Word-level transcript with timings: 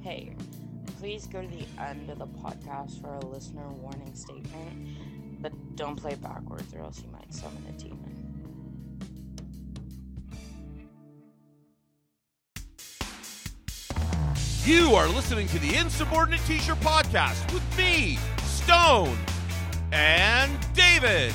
Hey, 0.00 0.32
please 1.00 1.26
go 1.26 1.42
to 1.42 1.48
the 1.48 1.66
end 1.82 2.08
of 2.08 2.18
the 2.18 2.26
podcast 2.26 3.00
for 3.02 3.14
a 3.14 3.26
listener 3.26 3.68
warning 3.68 4.14
statement, 4.14 5.42
but 5.42 5.52
don't 5.74 5.96
play 5.96 6.14
backwards 6.14 6.72
or 6.72 6.80
else 6.80 7.02
you 7.02 7.10
might 7.10 7.34
summon 7.34 7.64
a 7.68 7.72
demon. 7.72 8.14
You 14.64 14.94
are 14.94 15.08
listening 15.08 15.48
to 15.48 15.58
the 15.58 15.74
Insubordinate 15.74 16.44
Teacher 16.46 16.76
Podcast 16.76 17.52
with 17.52 17.64
me, 17.76 18.18
Stone, 18.42 19.18
and 19.90 20.52
David, 20.74 21.32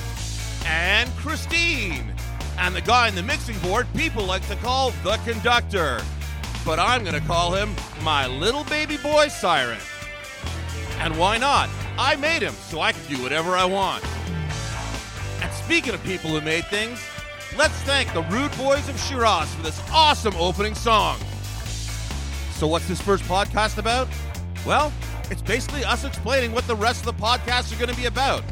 and 0.65 1.09
Christine, 1.17 2.13
and 2.57 2.73
the 2.73 2.81
guy 2.81 3.09
in 3.09 3.15
the 3.15 3.23
mixing 3.23 3.57
board 3.59 3.87
people 3.93 4.23
like 4.23 4.47
to 4.47 4.55
call 4.57 4.91
the 5.03 5.17
conductor. 5.25 5.99
But 6.65 6.79
I'm 6.79 7.03
going 7.03 7.19
to 7.19 7.27
call 7.27 7.53
him 7.53 7.75
my 8.03 8.27
little 8.27 8.65
baby 8.65 8.97
boy 8.97 9.29
siren. 9.29 9.79
And 10.99 11.17
why 11.17 11.37
not? 11.37 11.69
I 11.97 12.15
made 12.17 12.41
him, 12.41 12.53
so 12.53 12.81
I 12.81 12.91
can 12.91 13.15
do 13.15 13.21
whatever 13.23 13.55
I 13.55 13.65
want. 13.65 14.03
And 15.41 15.51
speaking 15.53 15.93
of 15.93 16.03
people 16.03 16.29
who 16.29 16.41
made 16.41 16.65
things, 16.65 17.01
let's 17.57 17.75
thank 17.83 18.13
the 18.13 18.23
Rude 18.23 18.55
Boys 18.57 18.87
of 18.89 18.99
Shiraz 18.99 19.53
for 19.55 19.61
this 19.61 19.81
awesome 19.91 20.35
opening 20.37 20.75
song. 20.75 21.17
So, 22.51 22.67
what's 22.67 22.87
this 22.87 23.01
first 23.01 23.23
podcast 23.23 23.77
about? 23.77 24.07
Well, 24.65 24.91
it's 25.29 25.41
basically 25.41 25.85
us 25.85 26.03
explaining 26.03 26.51
what 26.51 26.67
the 26.67 26.75
rest 26.75 27.05
of 27.05 27.17
the 27.17 27.23
podcasts 27.23 27.73
are 27.73 27.77
going 27.77 27.89
to 27.89 27.99
be 27.99 28.05
about. 28.05 28.43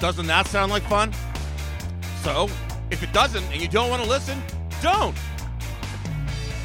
Doesn't 0.00 0.26
that 0.26 0.46
sound 0.46 0.72
like 0.72 0.82
fun? 0.84 1.12
So, 2.22 2.48
if 2.90 3.02
it 3.02 3.12
doesn't 3.12 3.44
and 3.52 3.60
you 3.60 3.68
don't 3.68 3.90
want 3.90 4.02
to 4.02 4.08
listen, 4.08 4.42
don't. 4.80 5.16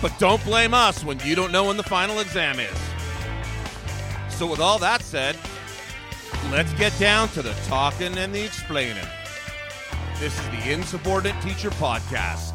But 0.01 0.17
don't 0.19 0.43
blame 0.43 0.73
us 0.73 1.03
when 1.03 1.19
you 1.21 1.35
don't 1.35 1.51
know 1.51 1.65
when 1.65 1.77
the 1.77 1.83
final 1.83 2.19
exam 2.19 2.59
is. 2.59 2.77
So, 4.29 4.45
with 4.45 4.59
all 4.59 4.77
that 4.79 5.01
said, 5.01 5.35
let's 6.52 6.72
get 6.73 6.97
down 6.99 7.30
to 7.30 7.41
the 7.41 7.53
talking 7.66 8.16
and 8.17 8.33
the 8.33 8.44
explaining. 8.45 9.03
This 10.19 10.38
is 10.39 10.49
the 10.49 10.72
Insubordinate 10.72 11.41
Teacher 11.41 11.72
Podcast. 11.72 12.53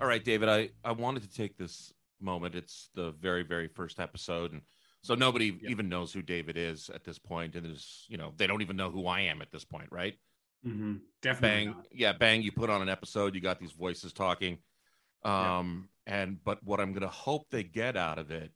All 0.00 0.06
right, 0.08 0.24
David, 0.24 0.48
I, 0.48 0.70
I 0.84 0.92
wanted 0.92 1.22
to 1.22 1.28
take 1.30 1.56
this 1.56 1.92
moment. 2.20 2.54
It's 2.54 2.90
the 2.94 3.12
very, 3.12 3.42
very 3.42 3.68
first 3.68 4.00
episode. 4.00 4.52
And 4.52 4.62
so 5.02 5.14
nobody 5.14 5.56
Yeah. 5.60 5.70
even 5.70 5.88
knows 5.88 6.12
who 6.12 6.22
David 6.22 6.56
is 6.56 6.90
at 6.90 7.04
this 7.04 7.18
point. 7.18 7.54
And 7.54 7.66
there's, 7.66 8.04
you 8.08 8.16
know, 8.16 8.32
they 8.36 8.46
don't 8.46 8.62
even 8.62 8.76
know 8.76 8.90
who 8.90 9.06
I 9.06 9.20
am 9.20 9.40
at 9.42 9.50
this 9.52 9.64
point, 9.64 9.88
right? 9.90 10.14
Hmm 10.64 10.94
Definitely. 11.22 11.64
Bang. 11.66 11.66
not. 11.76 11.86
Yeah, 11.92 12.12
bang, 12.12 12.42
you 12.42 12.52
put 12.52 12.70
on 12.70 12.82
an 12.82 12.88
episode, 12.88 13.34
you 13.34 13.40
got 13.40 13.58
these 13.58 13.72
voices 13.72 14.12
talking. 14.12 14.58
Yeah. 15.24 15.58
Um, 15.58 15.88
and 16.06 16.42
but 16.44 16.62
what 16.62 16.80
I'm 16.80 16.92
gonna 16.92 17.08
hope 17.08 17.46
they 17.50 17.62
get 17.62 17.96
out 17.96 18.18
of 18.18 18.30
it 18.30 18.52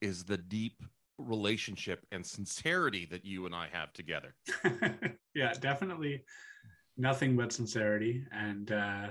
is 0.00 0.24
the 0.24 0.36
deep 0.36 0.82
relationship 1.16 2.04
and 2.10 2.26
sincerity 2.26 3.06
that 3.06 3.24
you 3.24 3.46
and 3.46 3.54
I 3.54 3.68
have 3.72 3.92
together. 3.92 4.34
yeah, 5.34 5.54
definitely 5.54 6.24
nothing 6.96 7.36
but 7.36 7.52
sincerity. 7.52 8.24
And 8.32 8.70
uh, 8.72 9.08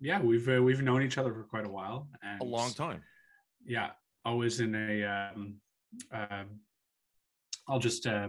yeah, 0.00 0.20
we've 0.20 0.48
uh, 0.48 0.62
we've 0.62 0.82
known 0.82 1.02
each 1.02 1.18
other 1.18 1.32
for 1.32 1.44
quite 1.44 1.66
a 1.66 1.70
while. 1.70 2.08
And 2.22 2.40
A 2.40 2.44
long 2.44 2.72
time. 2.72 3.02
Yeah, 3.64 3.90
always 4.24 4.60
in 4.60 4.74
a. 4.74 5.04
Um, 5.04 5.56
um 6.10 6.60
I'll 7.68 7.78
just 7.78 8.06
uh, 8.06 8.28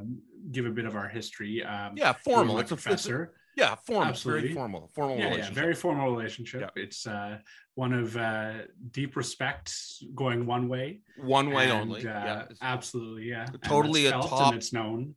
give 0.51 0.65
a 0.65 0.69
bit 0.71 0.85
of 0.85 0.95
our 0.95 1.07
history. 1.07 1.63
Um, 1.63 1.97
Yeah, 1.97 2.13
formal. 2.13 2.59
It's 2.59 2.71
a 2.71 2.75
it's 2.75 2.83
a- 2.83 2.87
professor. 2.87 3.33
yeah, 3.57 3.75
formal. 3.75 4.09
Absolutely. 4.09 4.41
Very 4.43 4.53
formal. 4.53 4.91
Formal 4.95 5.17
yeah, 5.17 5.23
yeah, 5.23 5.29
relationship. 5.31 5.55
very 5.55 5.75
formal 5.75 6.15
relationship. 6.15 6.61
Yeah. 6.75 6.83
It's 6.83 7.05
uh, 7.07 7.37
one 7.75 7.93
of 7.93 8.15
uh, 8.15 8.53
deep 8.91 9.15
respect 9.15 9.73
going 10.13 10.45
one 10.45 10.69
way. 10.69 11.01
One 11.17 11.51
way 11.51 11.65
and, 11.69 11.81
only. 11.81 12.01
Uh, 12.07 12.23
yeah. 12.25 12.45
Absolutely, 12.61 13.25
yeah. 13.29 13.45
Totally 13.65 14.05
a 14.07 14.11
top- 14.11 14.47
And 14.53 14.57
it's 14.57 14.71
known. 14.71 15.15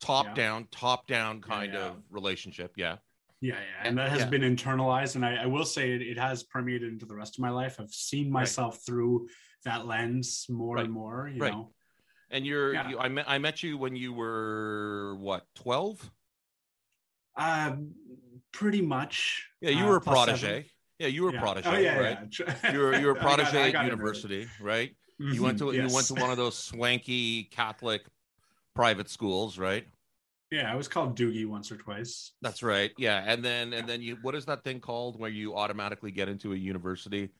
top 0.00 0.26
yeah. 0.26 0.34
down, 0.34 0.68
top 0.70 1.06
down 1.06 1.40
kind 1.42 1.74
of 1.76 1.96
relationship. 2.10 2.72
Yeah. 2.76 2.96
Yeah, 3.40 3.54
yeah, 3.54 3.88
and 3.88 3.96
that 3.98 4.10
has 4.10 4.20
Yeah. 4.20 4.30
been 4.30 4.42
internalized, 4.42 5.14
and 5.14 5.24
I, 5.24 5.36
I 5.44 5.46
will 5.46 5.64
say 5.64 5.92
it, 5.92 6.02
it 6.02 6.18
has 6.18 6.42
permeated 6.42 6.92
into 6.92 7.06
the 7.06 7.14
rest 7.14 7.38
of 7.38 7.42
my 7.42 7.50
life. 7.50 7.76
I've 7.78 7.92
seen 7.92 8.32
myself 8.32 8.80
through 8.84 9.28
that 9.64 9.86
lens 9.86 10.46
more 10.48 10.74
Right. 10.76 10.84
and 10.86 10.92
more. 10.92 11.30
You 11.32 11.40
Right. 11.42 11.52
know, 11.52 11.72
And 12.30 12.46
you're 12.46 12.74
Yeah. 12.74 12.88
you, 12.88 12.98
I 12.98 13.08
met 13.08 13.24
I 13.28 13.38
met 13.38 13.62
you 13.62 13.78
when 13.78 13.96
you 13.96 14.12
were 14.12 15.16
what, 15.16 15.46
12? 15.54 16.10
um, 17.36 17.94
pretty 18.52 18.82
much. 18.82 19.46
Yeah, 19.60 19.70
you 19.70 19.84
uh, 19.84 19.88
were 19.88 19.96
a 19.96 20.00
protege. 20.00 20.40
seven. 20.46 20.64
Yeah, 20.98 21.06
you 21.06 21.22
were 21.22 21.28
a 21.28 21.32
protege, 21.32 21.68
Oh 21.68 21.78
yeah, 21.78 21.98
right? 22.00 22.18
yeah. 22.40 22.72
You 22.72 22.78
were 22.80 22.94
you 22.96 23.06
were 23.06 23.12
a 23.16 23.16
protege 23.16 23.58
at 23.72 23.74
it. 23.74 23.82
university, 23.84 24.46
right? 24.58 24.94
You 25.30 25.42
went 25.42 25.58
to 25.58 25.64
Mhm, 25.66 25.74
you 25.82 25.90
went 25.94 26.08
to 26.08 26.14
one 26.14 26.30
of 26.30 26.36
those 26.36 26.58
swanky 26.58 27.44
Catholic 27.44 28.02
private 28.74 29.08
schools, 29.08 29.58
right? 29.58 29.86
Yeah, 30.50 30.72
I 30.72 30.76
was 30.76 30.88
called 30.88 31.16
Doogie 31.16 31.46
once 31.46 31.70
or 31.70 31.76
twice. 31.76 32.32
That's 32.40 32.62
right. 32.62 32.92
Yeah, 32.96 33.22
and 33.26 33.44
then 33.44 33.72
and 33.72 33.88
then 33.88 34.00
you 34.02 34.16
what 34.22 34.34
is 34.34 34.46
that 34.46 34.62
thing 34.64 34.80
called 34.80 35.18
where 35.18 35.30
you 35.30 35.56
automatically 35.56 36.10
get 36.12 36.28
into 36.28 36.52
a 36.52 36.56
university? 36.56 37.30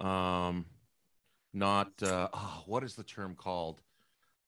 Um 0.00 0.66
not 1.54 2.02
uh 2.02 2.28
oh, 2.32 2.62
what 2.66 2.84
is 2.84 2.94
the 2.96 3.04
term 3.04 3.34
called? 3.36 3.82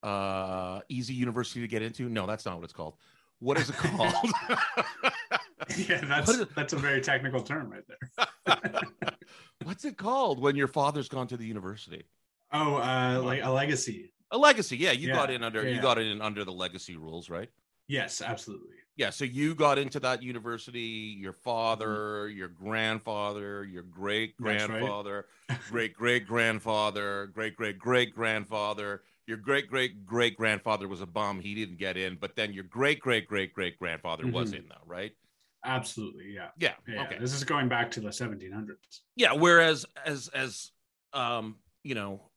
Uh 0.03 0.81
easy 0.89 1.15
university 1.15 1.61
to 1.61 1.69
get 1.69 1.83
into? 1.83 2.09
No, 2.09 2.27
that's 2.27 2.45
not 2.45 2.57
what 2.57 2.65
it's 2.65 2.73
called. 2.73 2.97
What 3.39 3.59
is 3.59 3.71
it 3.71 3.77
called? 3.77 4.15
yeah, 5.77 6.01
that's 6.05 6.31
is- 6.33 6.47
that's 6.57 6.73
a 6.73 6.77
very 6.77 7.01
technical 7.01 7.43
term 7.43 7.71
right 7.71 7.85
there. 7.89 8.27
What's 9.63 9.85
it 9.85 9.97
called 9.97 10.41
when 10.41 10.57
your 10.57 10.69
father's 10.69 11.09
gone 11.09 11.27
to 11.29 11.37
the 11.37 11.47
university? 11.47 12.05
Oh, 12.53 12.77
uh, 12.77 13.21
like 13.25 13.43
a 13.43 13.51
legacy. 13.51 14.13
A 14.33 14.39
legacy. 14.39 14.77
Yeah, 14.77 14.93
you 14.93 15.09
Yeah, 15.09 15.15
got 15.15 15.31
in 15.31 15.45
under 15.45 15.65
you 15.65 15.79
got 15.81 15.99
in 15.99 16.21
under 16.21 16.45
the 16.45 16.53
legacy 16.53 16.97
rules, 16.97 17.31
right? 17.31 17.51
Yes, 17.87 18.21
absolutely. 18.23 18.77
Yeah, 18.97 19.11
so 19.11 19.25
you 19.25 19.55
got 19.55 19.79
into 19.79 19.99
that 20.01 20.23
university, 20.23 21.17
your 21.19 21.33
father, 21.33 22.29
your 22.29 22.49
grandfather, 22.49 23.65
your 23.65 23.83
great 23.83 24.37
Mm-hmm. 24.41 24.45
Right. 24.45 24.59
grandfather, 24.69 25.27
great 25.71 25.95
great 25.95 26.27
grandfather, 26.27 27.27
great 27.29 27.57
great 27.57 27.79
great 27.79 28.15
grandfather, 28.15 29.03
your 29.33 29.39
great 29.39 29.67
great 29.67 30.05
great 30.05 30.37
grandfather 30.37 30.87
was 30.87 31.01
a 31.01 31.07
bum, 31.07 31.41
he 31.41 31.55
didn't 31.55 31.79
get 31.79 31.97
in, 31.97 32.17
but 32.21 32.37
then 32.37 32.53
your 32.53 32.65
great 32.65 33.01
great 33.01 33.27
great 33.27 33.55
great 33.55 33.79
grandfather 33.79 34.27
was 34.29 34.53
Mhm. 34.53 34.59
in 34.59 34.69
though, 34.69 34.85
right? 34.85 35.17
Absolutely, 35.65 36.33
yeah. 36.35 36.51
Yeah. 36.59 36.75
Yeah, 36.87 37.05
Okay. 37.05 37.17
this 37.19 37.33
is 37.33 37.43
going 37.43 37.67
back 37.67 37.91
to 37.93 38.03
the 38.03 38.13
1700s. 38.13 39.01
Yeah, 39.17 39.33
whereas 39.33 39.87
as 40.05 40.29
as 40.29 40.73
um, 41.15 41.61
you 41.83 41.95
know, 41.95 42.31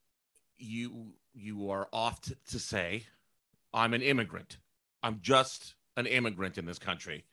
you 0.58 1.16
you 1.34 1.70
are 1.70 1.90
oft 1.92 2.32
to 2.52 2.60
say, 2.60 3.04
I'm 3.74 3.94
an 3.94 4.02
immigrant. 4.02 4.58
I'm 5.04 5.20
just 5.22 5.76
an 5.98 6.06
immigrant 6.06 6.58
in 6.58 6.66
this 6.66 6.80
country, 6.80 7.26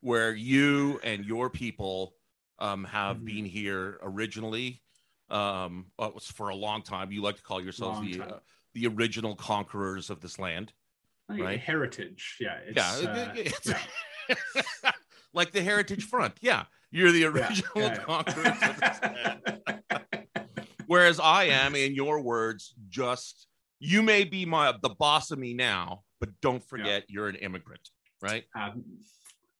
where 0.00 0.32
you 0.32 1.00
and 1.02 1.24
your 1.24 1.50
people 1.50 2.14
um, 2.60 2.84
have 2.84 3.16
Mhm. 3.16 3.24
been 3.24 3.44
here 3.46 3.98
originally. 4.00 4.80
Um, 5.28 5.90
was 5.98 6.26
for 6.26 6.50
a 6.50 6.54
long 6.54 6.82
time. 6.82 7.10
You 7.10 7.20
like 7.20 7.36
to 7.36 7.42
call 7.42 7.60
yourselves 7.60 7.98
Long 7.98 8.10
the 8.10 8.22
uh, 8.22 8.38
the 8.74 8.86
original 8.86 9.34
conquerors 9.34 10.10
of 10.10 10.20
this 10.20 10.38
land. 10.38 10.72
I 11.28 11.34
think 11.34 11.44
Right. 11.44 11.60
heritage. 11.60 12.36
Yeah. 12.40 12.58
It's, 12.66 12.76
yeah, 13.02 13.10
uh, 13.10 13.34
it's- 13.36 13.66
yeah. 13.66 14.90
like 15.34 15.52
the 15.52 15.62
Heritage 15.62 16.04
Front. 16.04 16.34
Yeah, 16.40 16.64
you're 16.90 17.12
the 17.12 17.24
original 17.24 17.70
yeah, 17.76 17.94
yeah. 17.94 18.04
conquerors 18.04 18.46
of 18.62 18.80
this 18.80 19.00
land. 19.02 19.60
Whereas 20.86 21.20
I 21.20 21.44
am, 21.44 21.74
in 21.74 21.94
your 21.94 22.20
words, 22.20 22.74
just 22.88 23.46
you 23.78 24.02
may 24.02 24.24
be 24.24 24.44
my 24.46 24.74
the 24.80 24.88
boss 24.88 25.30
of 25.30 25.38
me 25.38 25.52
now, 25.54 26.02
but 26.18 26.30
don't 26.40 26.64
forget 26.64 27.04
you're 27.08 27.28
an 27.28 27.36
immigrant, 27.36 27.90
right? 28.22 28.44
Um, 28.54 28.84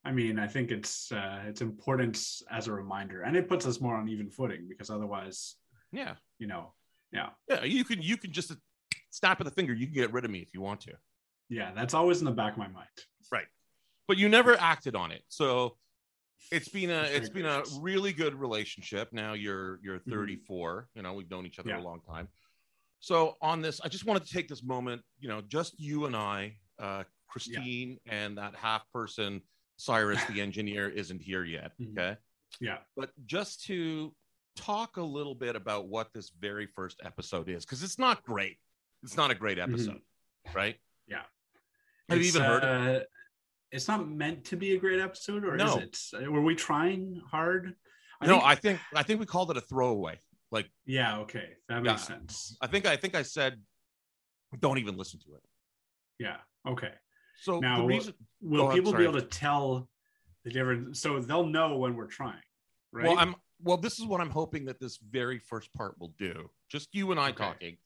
I 0.04 0.12
mean, 0.12 0.38
I 0.38 0.46
think 0.46 0.70
it's 0.70 1.12
uh, 1.12 1.40
it's 1.46 1.60
important 1.60 2.18
as 2.50 2.66
a 2.66 2.72
reminder, 2.72 3.22
and 3.22 3.36
it 3.36 3.46
puts 3.48 3.66
us 3.66 3.80
more 3.80 3.94
on 3.94 4.08
even 4.08 4.30
footing 4.30 4.66
because 4.68 4.88
otherwise, 4.90 5.56
Yeah, 5.92 6.14
you 6.38 6.46
know, 6.46 6.72
yeah, 7.12 7.30
yeah. 7.48 7.62
You 7.64 7.84
can 7.84 8.00
you 8.00 8.16
can 8.16 8.32
just 8.32 8.52
snap 9.10 9.40
of 9.40 9.44
the 9.44 9.50
finger. 9.50 9.72
You 9.72 9.86
can 9.86 9.94
get 9.94 10.12
rid 10.12 10.24
of 10.24 10.30
me 10.30 10.40
if 10.40 10.52
you 10.54 10.60
want 10.60 10.80
to, 10.82 10.92
yeah, 11.48 11.72
that's 11.74 11.94
always 11.94 12.18
in 12.20 12.24
the 12.24 12.30
back 12.30 12.52
of 12.52 12.58
my 12.58 12.68
mind. 12.68 12.88
Right. 13.32 13.46
But 14.06 14.16
you 14.18 14.28
never 14.28 14.58
acted 14.58 14.94
on 14.96 15.12
it. 15.12 15.22
So 15.28 15.76
it's 16.52 16.68
been 16.68 16.90
a 16.90 17.02
it's 17.02 17.28
been 17.28 17.46
a 17.46 17.62
really 17.80 18.12
good 18.12 18.34
relationship. 18.34 19.12
Now 19.12 19.32
you're 19.34 19.80
you're 19.82 19.98
Mhm. 20.00 20.10
34. 20.10 20.88
You 20.94 21.02
know 21.02 21.12
we've 21.14 21.30
known 21.30 21.46
each 21.46 21.58
other 21.58 21.70
Yeah. 21.70 21.80
a 21.80 21.82
long 21.82 22.00
time. 22.02 22.28
So 23.00 23.36
on 23.40 23.60
this, 23.60 23.80
I 23.80 23.88
just 23.88 24.06
wanted 24.06 24.24
to 24.24 24.32
take 24.32 24.48
this 24.48 24.62
moment. 24.62 25.02
You 25.20 25.28
know, 25.28 25.40
just 25.42 25.78
you 25.78 26.06
and 26.06 26.16
I, 26.16 26.58
uh, 26.78 27.04
Christine, 27.28 27.98
and 28.06 28.38
that 28.38 28.54
half 28.56 28.90
person 28.92 29.42
Cyrus, 29.76 30.22
the 30.24 30.40
engineer, 30.40 30.88
isn't 30.88 31.20
here 31.22 31.44
yet. 31.44 31.72
Mhm. 31.78 31.92
Okay, 31.92 32.16
Yeah, 32.60 32.78
but 32.96 33.12
just 33.26 33.62
to 33.66 34.14
talk 34.56 34.96
a 34.96 35.02
little 35.02 35.34
bit 35.36 35.54
about 35.54 35.86
what 35.86 36.12
this 36.12 36.30
very 36.30 36.66
first 36.66 37.00
episode 37.04 37.48
is, 37.48 37.64
because 37.64 37.82
it's 37.84 37.98
not 37.98 38.24
great. 38.24 38.58
It's 39.02 39.16
not 39.16 39.30
a 39.30 39.34
great 39.34 39.58
episode, 39.58 40.00
right? 40.54 40.74
Mm-hmm. 40.74 41.12
Yeah. 41.12 41.22
Have 42.08 42.18
you 42.18 42.24
even 42.28 42.42
heard 42.42 42.64
it? 42.64 43.02
uh, 43.02 43.04
It's 43.70 43.86
not 43.88 44.08
meant 44.08 44.44
to 44.46 44.56
be 44.56 44.72
a 44.74 44.78
great 44.78 45.00
episode, 45.00 45.44
or 45.44 45.56
No. 45.56 45.78
is 45.78 46.12
it? 46.14 46.30
Were 46.30 46.40
we 46.42 46.54
trying 46.54 47.20
hard? 47.30 47.74
I 48.20 48.26
no, 48.26 48.34
think- 48.34 48.44
I 48.44 48.54
think 48.54 48.80
I 48.94 49.02
think 49.02 49.20
we 49.20 49.26
called 49.26 49.50
it 49.50 49.56
a 49.56 49.60
throwaway. 49.60 50.18
Like 50.50 50.70
Yeah. 50.86 51.18
Okay. 51.20 51.56
That 51.68 51.84
Yeah. 51.84 51.92
makes 51.92 52.04
sense. 52.06 52.56
I 52.60 52.66
think 52.66 52.86
I 52.86 52.96
think 52.96 53.14
I 53.14 53.22
said, 53.22 53.62
don't 54.58 54.78
even 54.78 54.96
listen 54.96 55.20
to 55.20 55.34
it. 55.34 55.42
Yeah. 56.18 56.38
Okay. 56.66 56.92
So 57.42 57.60
Now, 57.60 57.82
the 57.82 57.84
reason, 57.86 58.14
Will 58.40 58.62
Go 58.62 58.64
ahead, 58.70 58.76
people 58.76 58.92
be 58.94 59.04
able 59.04 59.20
to 59.20 59.26
tell 59.26 59.88
the 60.44 60.50
difference? 60.50 61.00
So 61.00 61.20
they'll 61.20 61.46
know 61.46 61.76
when 61.76 61.94
we're 61.94 62.06
trying, 62.08 62.42
right? 62.90 63.04
well, 63.06 63.18
I'm 63.18 63.36
well. 63.60 63.76
This 63.76 63.98
is 64.00 64.06
what 64.06 64.20
I'm 64.20 64.30
hoping 64.30 64.64
that 64.64 64.80
this 64.80 64.96
very 64.96 65.38
first 65.38 65.72
part 65.74 65.98
will 66.00 66.14
do. 66.18 66.50
Just 66.68 66.94
you 66.94 67.10
and 67.12 67.20
I 67.20 67.28
Okay. 67.28 67.36
talking. 67.44 67.76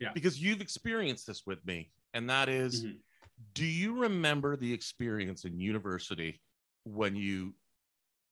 Yeah. 0.00 0.12
Because 0.14 0.40
you've 0.40 0.60
experienced 0.60 1.26
this 1.26 1.46
with 1.46 1.64
me, 1.66 1.90
and 2.14 2.28
that 2.30 2.48
is, 2.48 2.84
Mhm. 2.84 3.00
do 3.54 3.64
you 3.66 3.98
remember 4.00 4.56
the 4.56 4.72
experience 4.72 5.44
in 5.44 5.58
university 5.58 6.40
when 6.84 7.16
you 7.16 7.54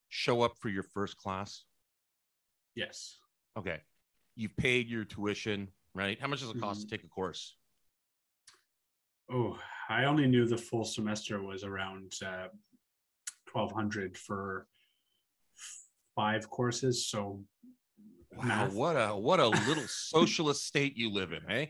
show 0.08 0.42
up 0.42 0.58
for 0.58 0.68
your 0.68 0.82
first 0.82 1.16
class? 1.16 1.64
Yes. 2.74 3.18
Okay. 3.56 3.82
You've 4.34 4.56
paid 4.56 4.88
your 4.88 5.04
tuition, 5.04 5.72
right? 5.94 6.20
How 6.20 6.28
much 6.28 6.40
does 6.40 6.50
it 6.50 6.60
cost 6.60 6.80
Mm-hmm. 6.80 6.88
to 6.88 6.96
take 6.96 7.04
a 7.04 7.08
course? 7.08 7.56
Oh, 9.28 9.60
I 9.88 10.04
only 10.04 10.26
knew 10.28 10.46
the 10.46 10.56
full 10.58 10.84
semester 10.84 11.42
was 11.42 11.64
around 11.64 12.14
uh, 12.24 12.48
twelve 13.46 13.72
hundred 13.72 14.16
for 14.16 14.68
five 16.14 16.48
courses. 16.48 17.06
So 17.08 17.44
Wow, 18.38 18.44
math. 18.44 18.72
what 18.72 18.94
a 18.94 19.08
what 19.16 19.40
a 19.40 19.46
little 19.48 19.84
socialist 19.86 20.66
state 20.66 20.96
you 20.96 21.10
live 21.10 21.32
in, 21.32 21.48
eh? 21.50 21.66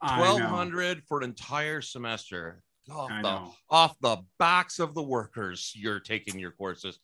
I 0.00 0.18
Twelve 0.18 0.40
hundred 0.40 1.02
for 1.08 1.18
an 1.18 1.24
entire 1.24 1.80
semester. 1.80 2.62
Off 2.90 3.10
I 3.10 3.16
the 3.22 3.22
know. 3.22 3.54
off 3.70 3.96
the 4.00 4.18
backs 4.38 4.78
of 4.78 4.94
the 4.94 5.02
workers, 5.02 5.72
you're 5.74 5.98
taking 6.00 6.38
your 6.38 6.52
courses. 6.52 6.98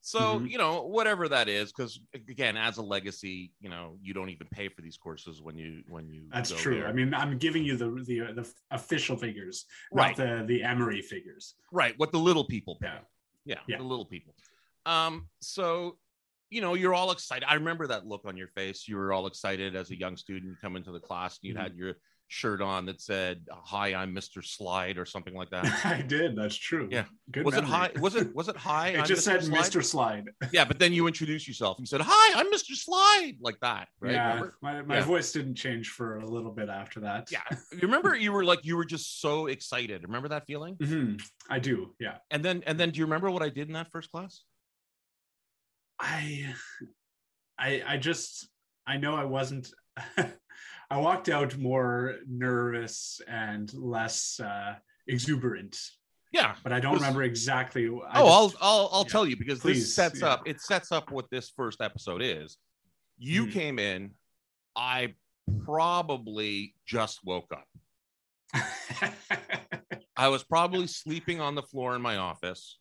So 0.00 0.38
Mhm. 0.38 0.50
you 0.50 0.58
know 0.58 0.82
whatever 0.82 1.28
that 1.28 1.48
is, 1.48 1.72
because 1.72 1.98
again, 2.14 2.56
as 2.56 2.76
a 2.76 2.82
legacy, 2.82 3.50
you 3.60 3.70
know 3.70 3.96
you 4.02 4.12
don't 4.14 4.28
even 4.28 4.46
pay 4.48 4.68
for 4.68 4.82
these 4.82 4.96
courses 4.98 5.40
when 5.42 5.56
you 5.56 5.82
when 5.88 6.08
you. 6.12 6.28
That's 6.30 6.50
true. 6.52 6.74
there. 6.80 6.86
I 6.86 6.92
mean, 6.92 7.14
I'm 7.14 7.38
giving 7.38 7.64
you 7.64 7.76
the 7.76 7.90
the 7.90 8.32
the 8.34 8.54
official 8.70 9.16
figures, 9.16 9.64
Right. 9.90 10.16
not 10.16 10.26
the 10.28 10.44
the 10.46 10.62
Emory 10.62 11.00
figures. 11.02 11.54
right? 11.72 11.98
What 11.98 12.12
the 12.12 12.18
little 12.18 12.44
people 12.44 12.76
pay. 12.76 12.86
Yeah. 12.88 13.00
Yeah, 13.46 13.60
Yeah. 13.66 13.76
the 13.78 13.84
little 13.84 14.04
people. 14.06 14.34
Um, 14.86 15.28
so 15.40 15.98
you 16.50 16.60
know, 16.60 16.74
you're 16.74 16.94
all 16.94 17.10
excited. 17.10 17.46
I 17.48 17.54
remember 17.54 17.86
that 17.88 18.06
look 18.06 18.22
on 18.26 18.36
your 18.36 18.48
face. 18.48 18.86
You 18.88 18.96
were 18.96 19.12
all 19.12 19.26
excited 19.26 19.74
as 19.76 19.90
a 19.90 19.98
young 19.98 20.16
student 20.16 20.44
you 20.50 20.56
come 20.60 20.76
into 20.76 20.92
the 20.92 21.00
class 21.00 21.38
and 21.42 21.48
you 21.48 21.54
Mhm. 21.54 21.62
had 21.62 21.74
your 21.76 21.94
shirt 22.28 22.62
on 22.62 22.86
that 22.86 23.00
said, 23.00 23.44
Hi, 23.52 23.92
I'm 23.94 24.14
Mr. 24.14 24.42
Slide 24.44 24.96
or 24.98 25.04
something 25.04 25.34
like 25.34 25.50
that. 25.50 25.64
I 25.84 26.00
did. 26.02 26.34
That's 26.36 26.56
true. 26.56 26.88
Yeah. 26.90 27.04
Good. 27.30 27.44
was 27.44 27.54
it 27.54 27.64
high? 27.64 27.90
Was 28.00 28.14
it 28.16 28.34
was 28.34 28.48
it 28.48 28.56
high? 28.56 28.88
It 28.94 29.00
I'm 29.00 29.04
just 29.06 29.24
said 29.24 29.44
Slide? 29.44 29.58
Mr. 29.60 29.84
Slide. 29.84 30.24
Yeah, 30.52 30.64
but 30.64 30.78
then 30.78 30.92
you 30.92 31.06
introduced 31.06 31.46
yourself. 31.46 31.76
You 31.78 31.86
said, 31.86 32.00
Hi, 32.02 32.40
I'm 32.40 32.50
Mr. 32.52 32.74
Slide, 32.74 33.34
like 33.40 33.58
that, 33.60 33.88
right? 34.00 34.12
Yeah, 34.12 34.28
Remember? 34.34 34.56
my, 34.62 34.82
my 34.82 34.96
Yeah. 34.96 35.04
voice 35.04 35.32
didn't 35.32 35.56
change 35.56 35.90
for 35.90 36.18
a 36.18 36.26
little 36.26 36.50
bit 36.52 36.68
after 36.68 37.00
that. 37.00 37.28
Yeah. 37.30 37.42
You 37.72 37.78
remember 37.82 38.16
you 38.16 38.32
were 38.32 38.44
like 38.44 38.64
you 38.64 38.76
were 38.76 38.84
just 38.86 39.20
so 39.20 39.46
excited. 39.46 40.02
Remember 40.02 40.28
that 40.28 40.46
feeling? 40.46 40.76
Mhm. 40.76 41.20
I 41.50 41.58
do. 41.58 41.94
Yeah. 42.00 42.18
And 42.30 42.44
then 42.44 42.62
and 42.66 42.80
then 42.80 42.90
do 42.90 42.98
you 43.00 43.04
remember 43.04 43.30
what 43.30 43.42
I 43.42 43.48
did 43.50 43.66
in 43.68 43.74
that 43.74 43.90
first 43.92 44.10
class? 44.10 44.42
I, 46.04 46.54
I, 47.58 47.82
I 47.86 47.96
just, 47.96 48.48
I 48.86 48.98
know 48.98 49.14
I 49.14 49.24
wasn't. 49.24 49.70
I 50.90 50.98
walked 50.98 51.30
out 51.30 51.56
more 51.56 52.16
nervous 52.28 53.20
and 53.26 53.72
less 53.72 54.38
uh, 54.38 54.74
exuberant, 55.08 55.76
Yeah. 56.30 56.56
but 56.62 56.72
I 56.74 56.80
don't 56.80 56.92
Was- 56.92 57.00
remember 57.00 57.22
exactly. 57.22 57.86
I 57.86 58.20
oh, 58.20 58.48
just- 58.48 58.56
I'll 58.60 58.70
I'll 58.80 58.88
I'll 58.92 59.02
yeah. 59.04 59.08
tell 59.08 59.26
you 59.26 59.36
because 59.36 59.60
this 59.60 59.94
sets 59.94 60.20
yeah. 60.20 60.28
up 60.28 60.42
it 60.46 60.60
sets 60.60 60.92
up 60.92 61.10
what 61.10 61.30
this 61.30 61.50
first 61.56 61.80
episode 61.80 62.20
is. 62.22 62.58
You 63.16 63.46
Mhm. 63.46 63.52
came 63.52 63.78
in, 63.78 64.10
I 64.76 65.14
probably 65.64 66.74
just 66.86 67.20
woke 67.24 67.50
up. 67.52 67.66
I 70.16 70.28
was 70.28 70.44
probably 70.44 70.86
sleeping 70.86 71.40
on 71.40 71.54
the 71.54 71.62
floor 71.62 71.96
in 71.96 72.02
my 72.02 72.16
office. 72.18 72.78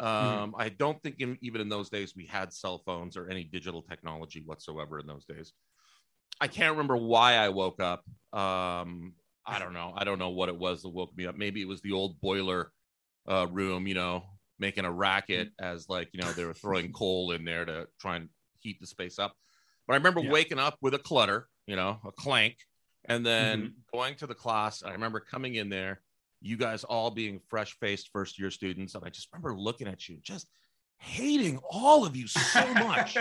Um, 0.00 0.54
I 0.56 0.70
don't 0.70 1.00
think 1.02 1.16
in, 1.20 1.36
even 1.42 1.60
in 1.60 1.68
those 1.68 1.90
days 1.90 2.16
we 2.16 2.24
had 2.26 2.52
cell 2.52 2.82
phones 2.86 3.16
or 3.16 3.28
any 3.28 3.44
digital 3.44 3.82
technology 3.82 4.42
whatsoever 4.44 4.98
in 4.98 5.06
those 5.06 5.26
days. 5.26 5.52
I 6.40 6.48
can't 6.48 6.72
remember 6.72 6.96
why 6.96 7.34
I 7.34 7.50
woke 7.50 7.80
up. 7.80 8.04
Um, 8.32 9.12
I 9.44 9.58
don't 9.58 9.74
know. 9.74 9.92
I 9.94 10.04
don't 10.04 10.18
know 10.18 10.30
what 10.30 10.48
it 10.48 10.56
was 10.56 10.82
that 10.82 10.88
woke 10.88 11.14
me 11.16 11.26
up. 11.26 11.36
Maybe 11.36 11.60
it 11.60 11.68
was 11.68 11.82
the 11.82 11.92
old 11.92 12.18
boiler 12.20 12.72
uh, 13.28 13.46
room, 13.50 13.86
you 13.86 13.94
know, 13.94 14.24
making 14.58 14.86
a 14.86 14.92
racket 14.92 15.50
as 15.60 15.88
like, 15.88 16.08
you 16.12 16.22
know, 16.22 16.32
they 16.32 16.44
were 16.44 16.54
throwing 16.54 16.92
coal 16.94 17.32
in 17.32 17.44
there 17.44 17.64
to 17.66 17.86
try 18.00 18.16
and 18.16 18.28
heat 18.60 18.80
the 18.80 18.86
space 18.86 19.18
up. 19.18 19.34
But 19.86 19.94
I 19.94 19.96
remember 19.96 20.20
Yeah. 20.20 20.30
waking 20.30 20.58
up 20.58 20.76
with 20.80 20.94
a 20.94 20.98
clutter, 20.98 21.48
you 21.66 21.76
know, 21.76 21.98
a 22.06 22.12
clank, 22.12 22.56
and 23.06 23.24
then 23.24 23.74
going 23.92 24.14
to 24.16 24.26
the 24.26 24.34
class. 24.34 24.82
I 24.82 24.92
remember 24.92 25.20
coming 25.20 25.56
in 25.56 25.68
there, 25.68 26.00
you 26.40 26.56
guys 26.56 26.84
all 26.84 27.10
being 27.10 27.40
fresh 27.48 27.76
faced 27.80 28.10
first 28.12 28.38
year 28.38 28.50
students. 28.50 28.94
And 28.94 29.04
I 29.04 29.08
just 29.10 29.28
remember 29.32 29.54
looking 29.58 29.86
at 29.88 30.08
you, 30.08 30.18
just 30.22 30.48
hating 30.98 31.58
all 31.70 32.04
of 32.06 32.16
you 32.16 32.26
so 32.26 32.72
much. 32.74 33.16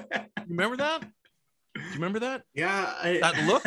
remember 0.48 0.76
that? 0.78 1.00
Do 1.02 1.80
you 1.80 1.94
remember 1.94 2.20
that? 2.20 2.42
yeah. 2.54 2.92
I, 3.02 3.18
That 3.20 3.46
look? 3.46 3.64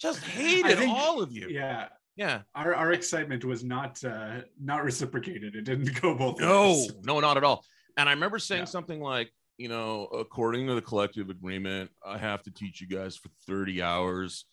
Just 0.00 0.20
hated 0.24 0.78
think- 0.78 0.92
all 0.92 1.22
of 1.22 1.32
you. 1.32 1.48
Yeah. 1.48 1.88
Yeah. 2.16 2.42
Our, 2.54 2.74
our 2.74 2.92
excitement 2.92 3.44
was 3.44 3.64
not 3.64 4.02
uh, 4.04 4.42
not 4.62 4.84
reciprocated. 4.84 5.54
It 5.56 5.62
didn't 5.64 5.98
go 6.00 6.14
both 6.14 6.38
No, 6.40 6.68
ways. 6.72 6.92
no, 7.04 7.20
not 7.20 7.36
at 7.38 7.44
all. 7.44 7.64
And 7.96 8.08
I 8.08 8.12
remember 8.12 8.38
saying 8.38 8.62
Yeah. 8.62 8.66
something 8.66 9.00
like, 9.00 9.32
you 9.56 9.68
know, 9.68 10.04
according 10.06 10.66
to 10.66 10.74
the 10.74 10.82
collective 10.82 11.30
agreement, 11.30 11.90
I 12.04 12.18
have 12.18 12.42
to 12.42 12.50
teach 12.50 12.80
you 12.82 12.86
guys 12.86 13.16
for 13.16 13.30
30 13.46 13.80
hours. 13.82 14.44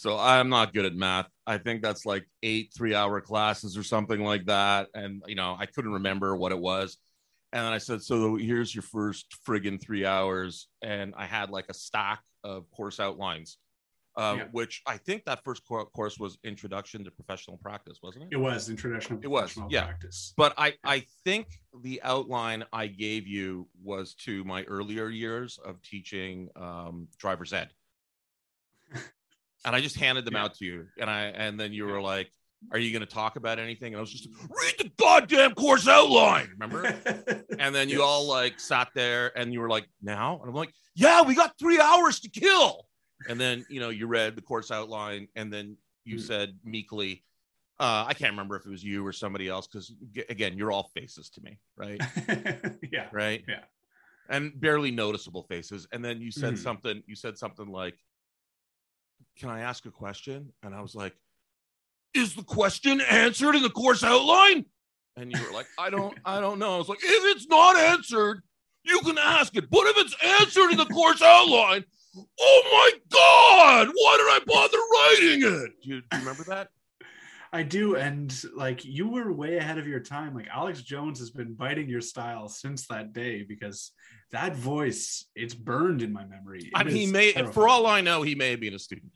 So 0.00 0.16
I'm 0.18 0.48
not 0.48 0.72
good 0.72 0.86
at 0.86 0.94
math. 0.94 1.26
I 1.46 1.58
think 1.58 1.82
that's 1.82 2.06
like 2.06 2.26
eight 2.42 2.72
three 2.74 2.94
hour 2.94 3.20
classes 3.20 3.76
or 3.76 3.82
something 3.82 4.24
like 4.24 4.46
that. 4.46 4.88
And, 4.94 5.22
you 5.26 5.34
know, 5.34 5.54
I 5.58 5.66
couldn't 5.66 5.92
remember 5.92 6.34
what 6.34 6.52
it 6.52 6.58
was. 6.58 6.96
And 7.52 7.66
then 7.66 7.72
I 7.74 7.76
said, 7.76 8.00
So 8.02 8.36
here's 8.36 8.74
your 8.74 8.80
first 8.80 9.26
friggin' 9.46 9.78
three 9.78 10.06
hours. 10.06 10.68
And 10.80 11.12
I 11.18 11.26
had 11.26 11.50
like 11.50 11.66
a 11.68 11.74
stack 11.74 12.20
of 12.42 12.70
course 12.70 12.98
outlines, 12.98 13.58
uh, 14.16 14.36
Yeah. 14.38 14.44
which 14.52 14.80
I 14.86 14.96
think 14.96 15.26
that 15.26 15.44
first 15.44 15.66
cour- 15.68 15.84
course 15.84 16.18
was 16.18 16.38
Introduction 16.44 17.04
to 17.04 17.10
Professional 17.10 17.58
Practice, 17.58 17.98
wasn't 18.02 18.24
it? 18.24 18.28
It 18.32 18.38
was 18.38 18.70
Introduction 18.70 19.20
traditional 19.20 19.24
It 19.24 19.30
was, 19.30 19.52
professional 19.52 19.68
yeah. 19.70 19.84
practice. 19.84 20.32
but 20.34 20.54
I, 20.56 20.76
I 20.82 21.04
think 21.26 21.48
the 21.82 22.00
outline 22.04 22.64
I 22.72 22.86
gave 22.86 23.26
you 23.26 23.68
was 23.82 24.14
to 24.24 24.44
my 24.44 24.62
earlier 24.62 25.10
years 25.10 25.58
of 25.62 25.82
teaching 25.82 26.48
um, 26.56 27.06
driver's 27.18 27.52
ed, 27.52 27.68
and 29.64 29.74
I 29.76 29.80
just 29.80 29.96
handed 29.96 30.24
them 30.24 30.34
Yeah. 30.34 30.44
out 30.44 30.54
to 30.56 30.64
you, 30.64 30.86
and 30.98 31.10
I 31.10 31.24
and 31.26 31.58
then 31.58 31.72
you 31.72 31.86
were 31.86 32.00
like, 32.00 32.30
"Are 32.72 32.78
you 32.78 32.92
going 32.92 33.06
to 33.06 33.12
talk 33.12 33.36
about 33.36 33.58
anything?" 33.58 33.92
And 33.92 33.98
I 33.98 34.00
was 34.00 34.12
just 34.12 34.28
read 34.48 34.74
the 34.78 34.90
goddamn 34.96 35.54
course 35.54 35.86
outline, 35.88 36.48
remember? 36.58 37.44
and 37.58 37.74
then 37.74 37.88
you 37.88 38.02
all 38.02 38.26
like 38.26 38.58
sat 38.60 38.88
there, 38.94 39.36
and 39.38 39.52
you 39.52 39.60
were 39.60 39.68
like, 39.68 39.86
"Now," 40.02 40.38
and 40.40 40.48
I'm 40.48 40.54
like, 40.54 40.72
"Yeah, 40.94 41.22
we 41.22 41.34
got 41.34 41.58
three 41.58 41.80
hours 41.80 42.20
to 42.20 42.28
kill." 42.30 42.86
And 43.28 43.38
then 43.40 43.64
you 43.68 43.80
know 43.80 43.90
you 43.90 44.06
read 44.06 44.34
the 44.36 44.42
course 44.42 44.70
outline, 44.70 45.28
and 45.36 45.52
then 45.52 45.76
you 46.04 46.16
Mm. 46.16 46.26
said 46.26 46.58
meekly, 46.64 47.22
uh, 47.78 48.04
I 48.08 48.14
can't 48.14 48.32
remember 48.32 48.56
if 48.56 48.64
it 48.64 48.70
was 48.70 48.82
you 48.82 49.06
or 49.06 49.12
somebody 49.12 49.48
else 49.48 49.66
because 49.66 49.92
again, 50.30 50.56
you're 50.56 50.72
all 50.72 50.90
faces 50.94 51.28
to 51.30 51.42
me, 51.42 51.58
right? 51.76 52.00
yeah. 52.90 53.08
Right? 53.12 53.44
Yeah. 53.46 53.64
And 54.30 54.58
barely 54.58 54.90
noticeable 54.90 55.42
faces. 55.42 55.86
And 55.92 56.04
then 56.04 56.20
you 56.22 56.30
said 56.30 56.54
Mhm. 56.54 56.58
something. 56.58 57.02
You 57.06 57.14
said 57.16 57.36
something 57.36 57.68
like, 57.68 57.98
"Can 59.40 59.48
I 59.48 59.60
ask 59.60 59.86
a 59.86 59.90
question?" 59.90 60.52
And 60.62 60.74
I 60.74 60.82
was 60.82 60.94
like, 60.94 61.14
"Is 62.14 62.34
the 62.34 62.42
question 62.44 63.00
answered 63.00 63.56
in 63.56 63.62
the 63.62 63.70
course 63.70 64.04
outline?" 64.04 64.66
And 65.16 65.32
you 65.32 65.42
were 65.42 65.52
like, 65.52 65.66
"I 65.78 65.90
don't, 65.90 66.16
I 66.24 66.40
don't 66.40 66.58
know." 66.58 66.74
I 66.76 66.78
was 66.78 66.88
like, 66.88 67.02
"If 67.02 67.36
it's 67.36 67.48
not 67.48 67.76
answered, 67.76 68.42
you 68.84 69.00
can 69.00 69.18
ask 69.18 69.56
it. 69.56 69.68
But 69.70 69.86
if 69.86 69.96
it's 69.98 70.16
answered 70.40 70.70
in 70.70 70.76
the 70.76 70.86
course 70.86 71.22
outline." 71.22 71.84
Oh 72.40 72.62
my 72.72 72.90
God! 73.10 73.88
Why 73.94 74.16
did 74.18 74.26
I 74.26 74.40
bother 74.46 74.78
writing 74.92 75.42
it? 75.42 75.72
Do 75.82 75.88
you, 75.88 76.00
do 76.00 76.06
you 76.12 76.18
remember 76.18 76.44
that? 76.44 76.68
I 77.52 77.62
do, 77.62 77.96
and 77.96 78.32
like 78.54 78.84
you 78.84 79.08
were 79.08 79.32
way 79.32 79.56
ahead 79.56 79.78
of 79.78 79.86
your 79.86 80.00
time. 80.00 80.34
Like 80.34 80.48
Alex 80.52 80.82
Jones 80.82 81.18
has 81.18 81.30
been 81.30 81.54
biting 81.54 81.88
your 81.88 82.00
style 82.00 82.48
since 82.48 82.86
that 82.86 83.12
day 83.12 83.42
because 83.42 83.92
that 84.30 84.54
voice, 84.54 85.24
it's 85.34 85.54
burned 85.54 86.02
in 86.02 86.12
my 86.12 86.24
memory. 86.24 86.70
I 86.74 86.84
mean, 86.84 86.94
he 86.94 87.06
may, 87.06 87.32
for 87.52 87.68
all 87.68 87.86
I 87.86 88.00
know, 88.00 88.22
he 88.22 88.34
may 88.34 88.50
have 88.50 88.60
been 88.60 88.74
a 88.74 88.78
student. 88.78 89.12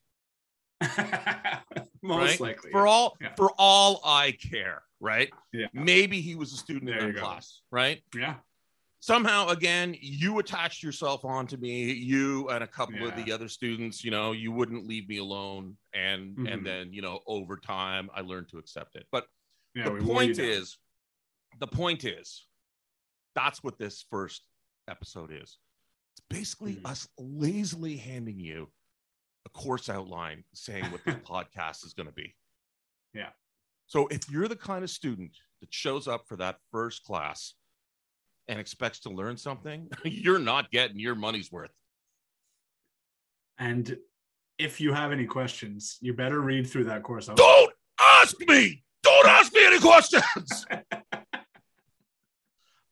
most 2.03 2.31
right? 2.31 2.41
likely. 2.41 2.71
For 2.71 2.87
all, 2.87 3.17
Yeah. 3.21 3.35
for 3.37 3.53
all 3.59 4.01
I 4.05 4.33
care, 4.33 4.83
right? 5.01 5.31
Yeah. 5.53 5.67
Maybe 5.73 6.21
he 6.21 6.35
was 6.35 6.53
a 6.53 6.57
student 6.57 6.87
There 6.87 6.99
in 7.01 7.07
that 7.09 7.15
go. 7.15 7.21
class, 7.27 7.61
right? 7.71 8.03
yeah, 8.17 8.37
Somehow, 9.01 9.49
again, 9.49 9.95
you 10.01 10.39
attached 10.39 10.83
yourself 10.83 11.27
onto 11.27 11.59
me. 11.59 11.93
You 11.93 12.49
and 12.49 12.65
a 12.65 12.67
couple 12.67 13.07
of 13.07 13.15
the 13.23 13.33
other 13.33 13.49
students, 13.49 14.03
you 14.03 14.11
know, 14.11 14.33
you 14.33 14.51
wouldn't 14.51 14.87
leave 14.87 15.07
me 15.11 15.19
alone, 15.19 15.77
and 15.93 16.35
Mhm. 16.39 16.51
and 16.53 16.67
then 16.67 16.93
you 16.95 17.03
know, 17.03 17.21
over 17.27 17.59
time, 17.59 18.09
I 18.15 18.23
learned 18.23 18.49
to 18.51 18.59
accept 18.59 18.97
it. 18.97 19.07
But 19.13 19.27
yeah. 19.75 19.91
the 19.91 20.01
point 20.01 20.39
is, 20.39 20.79
the 21.61 21.67
point 21.67 22.05
is, 22.05 22.47
that's 23.35 23.63
what 23.63 23.79
this 23.79 24.07
first 24.09 24.43
episode 24.89 25.31
is. 25.33 25.59
It's 26.15 26.25
basically 26.31 26.77
Mhm. 26.77 26.87
us 26.91 27.07
lazily 27.19 27.99
handing 27.99 28.41
you 28.41 28.73
a 29.47 29.49
course 29.51 29.89
outline 29.89 30.45
saying 30.55 30.85
what 30.91 31.05
this 31.05 31.15
podcast 31.27 31.85
is 31.85 31.93
going 31.95 32.07
to 32.09 32.13
be. 32.15 32.35
Yeah. 33.13 33.31
So 33.87 34.07
if 34.09 34.31
you're 34.31 34.49
the 34.49 34.57
kind 34.57 34.83
of 34.83 34.91
student 34.91 35.33
that 35.61 35.73
shows 35.73 36.09
up 36.09 36.27
for 36.27 36.37
that 36.37 36.57
first 36.73 37.05
class 37.05 37.55
and 38.49 38.59
expects 38.59 39.01
to 39.01 39.11
learn 39.11 39.37
something, 39.37 39.89
you're 40.05 40.39
not 40.39 40.71
getting 40.71 40.99
your 40.99 41.15
money's 41.15 41.53
worth. 41.53 41.71
And 43.59 43.97
if 44.59 44.81
you 44.81 44.93
have 44.93 45.13
any 45.13 45.27
questions, 45.27 45.99
you 46.01 46.15
better 46.15 46.41
read 46.41 46.67
through 46.67 46.85
that 46.85 47.03
course. 47.03 47.29
out- 47.29 47.37
Don't 47.37 47.73
ask 48.01 48.37
me. 48.49 48.83
Don't 49.03 49.27
ask 49.29 49.53
me 49.53 49.65
any 49.67 49.79
questions. 49.81 50.67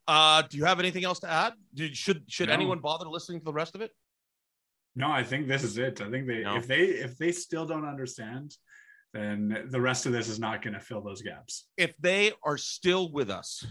uh, 0.07 0.43
do 0.43 0.57
you 0.59 0.65
have 0.65 0.79
anything 0.79 1.05
else 1.05 1.21
to 1.21 1.31
add? 1.31 1.55
Did, 1.75 1.97
should 1.97 2.25
should 2.29 2.49
No. 2.49 2.55
anyone 2.55 2.81
bother 2.81 3.07
listening 3.07 3.39
to 3.41 3.45
the 3.45 3.53
rest 3.53 3.75
of 3.75 3.81
it? 3.81 3.91
No, 4.95 5.11
I 5.11 5.23
think 5.25 5.49
this 5.49 5.63
is 5.65 5.79
it. 5.79 6.01
I 6.01 6.11
think 6.11 6.27
they 6.27 6.43
No. 6.43 6.57
if 6.57 6.67
they 6.67 6.83
if 6.85 7.17
they 7.17 7.33
still 7.33 7.65
don't 7.67 7.87
understand, 7.87 8.55
then 9.15 9.67
the 9.71 9.81
rest 9.81 10.07
of 10.07 10.13
this 10.13 10.29
is 10.29 10.39
not 10.39 10.63
going 10.63 10.75
to 10.75 10.81
fill 10.81 11.01
those 11.03 11.23
gaps. 11.23 11.67
If 11.77 11.95
they 11.99 12.33
are 12.45 12.59
still 12.59 13.11
with 13.11 13.31
us 13.31 13.65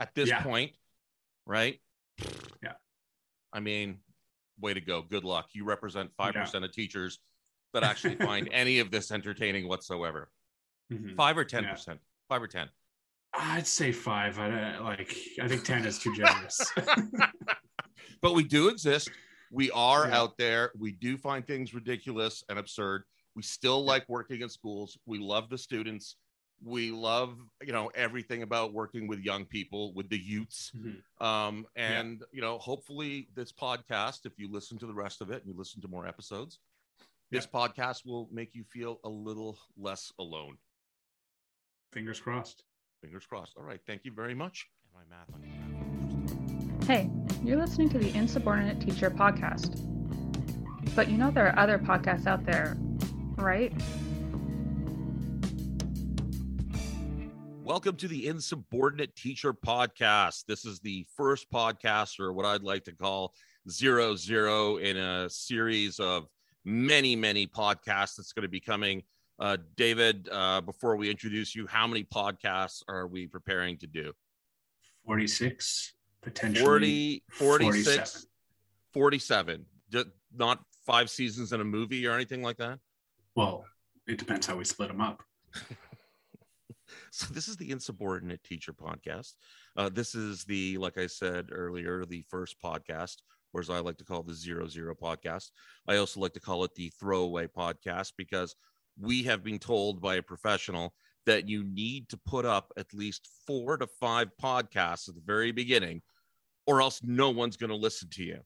at 0.00 0.14
this 0.14 0.28
Yeah. 0.28 0.42
point, 0.42 0.72
right? 1.46 1.80
Yeah. 2.62 2.74
I 3.52 3.60
mean, 3.60 4.00
way 4.58 4.74
to 4.74 4.80
go. 4.80 5.02
Good 5.02 5.24
luck. 5.24 5.48
You 5.52 5.64
represent 5.64 6.10
5% 6.18 6.64
of 6.64 6.72
teachers 6.72 7.18
that 7.72 7.82
actually 7.82 8.16
find 8.30 8.48
any 8.52 8.78
of 8.80 8.90
this 8.90 9.10
entertaining 9.10 9.66
whatsoever. 9.68 10.30
Mhm. 10.92 11.16
5 11.16 11.38
or 11.38 11.44
10%. 11.44 11.98
5 12.28 12.42
or 12.42 12.46
10. 12.48 12.68
I'd 13.32 13.66
say 13.66 13.92
five. 13.92 14.40
I 14.40 14.78
like. 14.78 15.16
I 15.40 15.46
think 15.46 15.62
ten 15.64 15.86
is 15.86 16.00
too 16.00 16.12
generous. 16.16 16.60
but 18.20 18.34
we 18.34 18.42
do 18.42 18.68
exist. 18.68 19.08
We 19.50 19.70
are 19.72 20.08
Yeah. 20.08 20.16
out 20.20 20.36
there. 20.38 20.72
We 20.78 20.92
do 20.92 21.16
find 21.18 21.46
things 21.46 21.74
ridiculous 21.74 22.44
and 22.48 22.58
absurd. 22.58 23.04
We 23.34 23.42
still 23.42 23.84
like 23.84 24.08
working 24.08 24.42
in 24.42 24.48
schools. 24.48 24.96
We 25.06 25.18
love 25.18 25.48
the 25.48 25.58
students. 25.58 26.16
We 26.62 26.90
love, 26.90 27.38
you 27.62 27.72
know, 27.72 27.88
everything 27.94 28.42
about 28.42 28.72
working 28.74 29.06
with 29.06 29.20
young 29.20 29.46
people, 29.46 29.94
with 29.94 30.08
the 30.10 30.18
youths. 30.18 30.70
Mhm. 30.72 31.02
Um, 31.24 31.66
and 31.74 32.22
you 32.32 32.40
know, 32.42 32.58
hopefully 32.58 33.28
this 33.34 33.50
podcast, 33.52 34.26
if 34.26 34.38
you 34.38 34.50
listen 34.50 34.78
to 34.78 34.86
the 34.86 34.94
rest 34.94 35.20
of 35.22 35.30
it 35.30 35.42
and 35.42 35.46
you 35.46 35.56
listen 35.58 35.80
to 35.80 35.88
more 35.88 36.06
episodes, 36.06 36.60
this 37.30 37.46
podcast 37.46 38.04
will 38.04 38.28
make 38.30 38.54
you 38.54 38.64
feel 38.64 39.00
a 39.04 39.08
little 39.08 39.58
less 39.76 40.12
alone. 40.18 40.58
Fingers 41.92 42.20
crossed. 42.20 42.64
Fingers 43.00 43.24
crossed. 43.26 43.56
All 43.56 43.64
right. 43.64 43.80
Thank 43.86 44.04
you 44.04 44.12
very 44.12 44.34
much. 44.34 44.68
My 44.92 45.04
math 45.04 45.32
on 45.32 45.42
your 45.42 45.79
Hey, 46.86 47.08
you're 47.44 47.58
listening 47.58 47.88
to 47.90 47.98
the 47.98 48.12
Insubordinate 48.16 48.80
Teacher 48.80 49.10
Podcast. 49.10 49.86
But 50.96 51.08
you 51.08 51.18
know 51.18 51.30
there 51.30 51.46
are 51.46 51.58
other 51.58 51.78
podcasts 51.78 52.26
out 52.26 52.44
there, 52.44 52.76
right? 53.36 53.72
Welcome 57.62 57.94
to 57.96 58.08
the 58.08 58.26
Insubordinate 58.26 59.14
Teacher 59.14 59.54
Podcast. 59.54 60.46
This 60.46 60.64
is 60.64 60.80
the 60.80 61.06
first 61.16 61.48
podcast, 61.52 62.18
or 62.18 62.32
what 62.32 62.44
I'd 62.44 62.64
like 62.64 62.82
to 62.84 62.92
call 62.92 63.34
zero 63.68 64.16
zero, 64.16 64.78
in 64.78 64.96
a 64.96 65.30
series 65.30 66.00
of 66.00 66.26
many, 66.64 67.14
many 67.14 67.46
podcasts 67.46 68.16
that's 68.16 68.32
going 68.32 68.42
to 68.42 68.48
be 68.48 68.58
coming. 68.58 69.04
Uh, 69.38 69.58
David, 69.76 70.28
uh, 70.32 70.60
before 70.60 70.96
we 70.96 71.08
introduce 71.08 71.54
you, 71.54 71.68
how 71.68 71.86
many 71.86 72.02
podcasts 72.02 72.82
are 72.88 73.06
we 73.06 73.28
preparing 73.28 73.78
to 73.78 73.86
do? 73.86 74.12
Forty 75.06 75.28
six 75.28 75.94
potentially. 76.22 77.22
40, 77.32 77.64
46, 77.64 77.94
47. 77.94 78.26
47. 78.92 79.66
Ju- 79.92 80.12
Not 80.34 80.60
five 80.86 81.10
seasons 81.10 81.52
in 81.52 81.60
a 81.60 81.64
movie 81.64 82.06
or 82.06 82.14
anything 82.14 82.42
like 82.42 82.56
that. 82.58 82.78
Well, 83.34 83.64
it 84.06 84.18
depends 84.18 84.46
how 84.46 84.56
we 84.56 84.64
split 84.64 84.88
them 84.88 85.00
up. 85.00 85.22
So 87.12 87.32
this 87.32 87.48
is 87.48 87.56
the 87.56 87.70
insubordinate 87.70 88.42
teacher 88.44 88.72
podcast. 88.72 89.34
Uh, 89.76 89.88
this 89.88 90.14
is 90.14 90.44
the, 90.44 90.78
like 90.78 90.98
I 90.98 91.06
said 91.06 91.48
earlier, 91.52 92.04
the 92.04 92.24
first 92.28 92.56
podcast, 92.62 93.16
or 93.52 93.60
as 93.60 93.70
I 93.70 93.78
like 93.80 93.96
to 93.98 94.04
call 94.04 94.22
the 94.22 94.34
zero 94.34 94.66
zero 94.68 94.94
podcast. 94.94 95.50
I 95.88 95.96
also 95.96 96.20
like 96.20 96.32
to 96.34 96.40
call 96.40 96.64
it 96.64 96.74
the 96.74 96.92
throwaway 97.00 97.46
podcast 97.46 98.12
because 98.16 98.54
we 98.98 99.22
have 99.24 99.42
been 99.42 99.58
told 99.58 100.00
by 100.00 100.16
a 100.16 100.22
professional 100.22 100.94
that 101.26 101.48
you 101.48 101.64
need 101.64 102.08
to 102.08 102.16
put 102.16 102.44
up 102.44 102.72
at 102.76 102.94
least 102.94 103.28
four 103.46 103.76
to 103.76 103.86
five 103.86 104.28
podcasts 104.40 105.08
at 105.08 105.14
the 105.14 105.22
very 105.24 105.52
beginning, 105.52 106.02
or 106.66 106.80
else 106.80 107.00
no 107.02 107.30
one's 107.30 107.56
going 107.56 107.70
to 107.70 107.76
listen 107.76 108.08
to 108.10 108.22
you. 108.22 108.40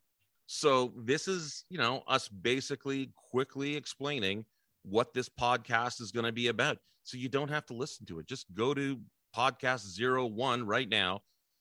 So 0.47 0.93
this 0.97 1.27
is, 1.29 1.65
you 1.71 1.79
know, 1.79 2.03
us 2.07 2.29
basically 2.29 3.11
quickly 3.31 3.77
explaining 3.77 4.45
what 4.83 5.15
this 5.15 5.29
podcast 5.29 6.01
is 6.01 6.13
going 6.13 6.27
to 6.27 6.33
be 6.33 6.49
about. 6.49 6.79
So 7.03 7.17
you 7.17 7.29
don't 7.29 7.49
have 7.51 7.67
to 7.67 7.75
listen 7.75 8.07
to 8.07 8.19
it. 8.19 8.27
Just 8.27 8.47
go 8.55 8.75
to 8.75 9.01
podcast 9.37 9.87
zero 9.87 10.27
one 10.27 10.65
right 10.67 10.89
now 10.89 11.21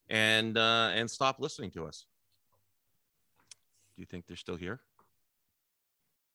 and 0.09 0.57
uh 0.57 0.91
and 0.93 1.09
stop 1.09 1.39
listening 1.39 1.71
to 1.71 1.85
us. 1.85 2.05
Do 3.95 4.01
you 4.01 4.05
think 4.05 4.25
they're 4.27 4.37
still 4.37 4.57
here? 4.57 4.81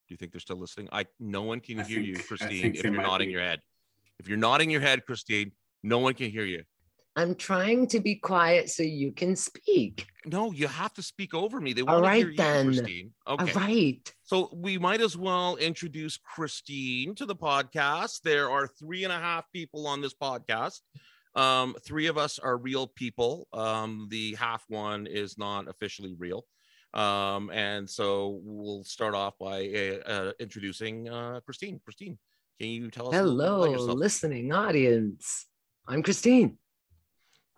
Do 0.08 0.14
you 0.14 0.16
think 0.16 0.32
they're 0.32 0.40
still 0.40 0.56
listening? 0.58 0.88
I 0.90 1.06
no 1.20 1.42
one 1.42 1.60
can 1.60 1.80
I 1.80 1.84
hear 1.84 2.00
you, 2.00 2.14
think- 2.16 2.24
I 2.24 2.28
Christine, 2.28 2.74
if 2.74 2.82
you're 2.82 2.92
nodding 2.92 3.28
be. 3.28 3.32
your 3.32 3.42
head. 3.42 3.60
If 4.18 4.26
you're 4.28 4.38
nodding 4.38 4.70
your 4.70 4.80
head, 4.80 5.04
Christine, 5.06 5.52
no 5.82 5.98
one 5.98 6.14
can 6.14 6.30
hear 6.30 6.44
you. 6.44 6.64
I'm 7.18 7.34
trying 7.34 7.88
to 7.88 7.98
be 7.98 8.14
quiet 8.14 8.70
so 8.70 8.84
you 8.84 9.10
can 9.10 9.34
speak. 9.34 10.06
No, 10.24 10.52
you 10.52 10.68
have 10.68 10.94
to 10.94 11.02
speak 11.02 11.34
over 11.34 11.60
me. 11.60 11.72
They 11.72 11.80
All 11.80 12.00
want 12.00 12.04
to 12.04 12.08
right, 12.08 12.18
hear 12.18 12.30
you, 12.30 12.36
then. 12.36 12.66
Christine. 12.66 13.12
Okay. 13.26 13.52
All 13.52 13.60
right. 13.60 14.14
So 14.22 14.50
we 14.54 14.78
might 14.78 15.00
as 15.00 15.16
well 15.16 15.56
introduce 15.56 16.16
Christine 16.16 17.16
to 17.16 17.26
the 17.26 17.34
podcast. 17.34 18.20
There 18.22 18.48
are 18.48 18.68
three 18.68 19.02
and 19.02 19.12
a 19.12 19.18
half 19.18 19.50
people 19.52 19.88
on 19.88 20.00
this 20.00 20.14
podcast. 20.14 20.78
Um, 21.34 21.74
three 21.84 22.06
of 22.06 22.18
us 22.18 22.38
are 22.38 22.56
real 22.56 22.86
people. 22.86 23.48
Um, 23.52 24.06
the 24.12 24.36
half 24.36 24.64
one 24.68 25.08
is 25.08 25.36
not 25.36 25.66
officially 25.66 26.14
real. 26.16 26.44
Um, 26.94 27.50
and 27.50 27.90
so 27.90 28.38
we'll 28.44 28.84
start 28.84 29.16
off 29.16 29.36
by 29.40 29.66
uh, 29.66 30.08
uh, 30.08 30.32
introducing 30.38 31.08
uh, 31.08 31.40
Christine. 31.44 31.80
Christine, 31.82 32.16
can 32.60 32.68
you 32.68 32.92
tell 32.92 33.08
us 33.08 33.16
a 33.16 33.24
little 33.24 33.64
bit 33.64 33.72
Hello, 33.72 33.92
listening 33.92 34.52
audience. 34.52 35.46
I'm 35.88 36.04
Christine 36.04 36.58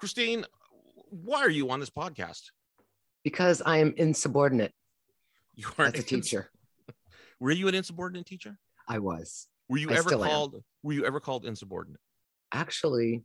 Christine, 0.00 0.44
why 1.10 1.40
are 1.40 1.50
you 1.50 1.70
on 1.70 1.78
this 1.80 1.90
podcast? 1.90 2.42
because 3.22 3.60
I 3.60 3.76
am 3.80 3.92
insubordinate 3.98 4.72
You 5.54 5.66
are 5.76 5.84
as 5.84 5.92
a 5.92 5.96
ins- 5.98 6.04
teacher. 6.06 6.50
Were 7.38 7.50
you 7.50 7.68
an 7.68 7.74
insubordinate 7.74 8.24
teacher? 8.24 8.56
I 8.88 8.98
was 8.98 9.46
Were 9.68 9.76
you 9.76 9.90
I 9.90 9.94
ever 9.98 10.08
still 10.08 10.24
am. 10.24 10.30
called? 10.30 10.62
Were 10.82 10.94
you 10.94 11.04
ever 11.04 11.20
called 11.20 11.44
insubordinate? 11.44 12.00
actually 12.52 13.22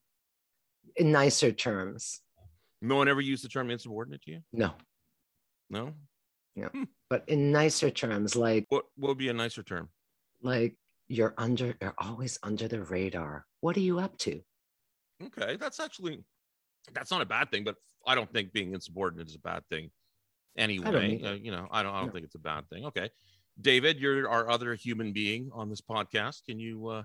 in 0.98 1.12
nicer 1.14 1.52
terms. 1.54 2.20
No 2.82 2.96
one 2.98 3.08
ever 3.08 3.22
used 3.22 3.44
the 3.46 3.48
term 3.50 3.72
insubordinate 3.72 4.22
to 4.24 4.32
you. 4.32 4.42
No, 4.52 4.74
No. 5.70 5.94
Yeah. 6.58 6.68
Hmm. 6.70 6.84
But 7.10 7.24
in 7.30 7.52
nicer 7.54 7.90
terms, 7.90 8.36
like 8.36 8.66
What 8.70 8.84
what 8.98 9.10
would 9.10 9.18
be 9.18 9.30
a 9.30 9.34
nicer 9.34 9.64
term? 9.64 9.90
like 10.42 10.76
you're 11.08 11.34
under, 11.38 11.74
you're 11.82 11.96
always 11.98 12.38
under 12.44 12.68
the 12.68 12.82
radar. 12.84 13.46
What 13.62 13.78
are 13.78 13.82
you 13.82 14.00
up 14.00 14.18
to? 14.20 14.42
Okay, 15.24 15.56
that's 15.56 15.80
actually 15.80 16.24
that's 16.94 17.12
not 17.12 17.22
a 17.22 17.26
bad 17.26 17.50
thing, 17.52 17.64
but 17.64 17.76
I 18.08 18.16
don't 18.16 18.32
think 18.32 18.54
being 18.54 18.74
insubordinate 18.74 19.28
is 19.28 19.36
a 19.36 19.40
bad 19.40 19.64
thing. 19.70 19.90
Anyway, 20.58 21.22
uh, 21.24 21.34
you 21.34 21.52
know, 21.52 21.68
I 21.72 21.84
don't 21.84 21.94
I 21.94 22.00
don't 22.00 22.08
No. 22.08 22.14
think 22.14 22.26
it's 22.26 22.36
a 22.36 22.40
bad 22.40 22.70
thing. 22.70 22.86
Okay, 22.86 23.10
David, 23.60 24.00
you're 24.00 24.30
our 24.30 24.50
other 24.50 24.74
human 24.76 25.12
being 25.12 25.50
on 25.54 25.70
this 25.70 25.82
podcast. 25.82 26.46
Can 26.46 26.60
you 26.60 26.88
uh, 26.88 27.04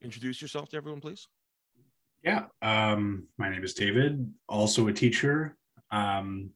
introduce 0.00 0.40
yourself 0.40 0.68
to 0.70 0.76
everyone, 0.76 1.00
please? 1.00 1.26
Yeah. 2.22 2.46
Um, 2.62 3.28
my 3.36 3.48
name 3.48 3.62
is 3.62 3.74
David, 3.74 4.32
also 4.48 4.88
a 4.88 4.92
teacher. 4.92 5.56
Um, 5.90 6.50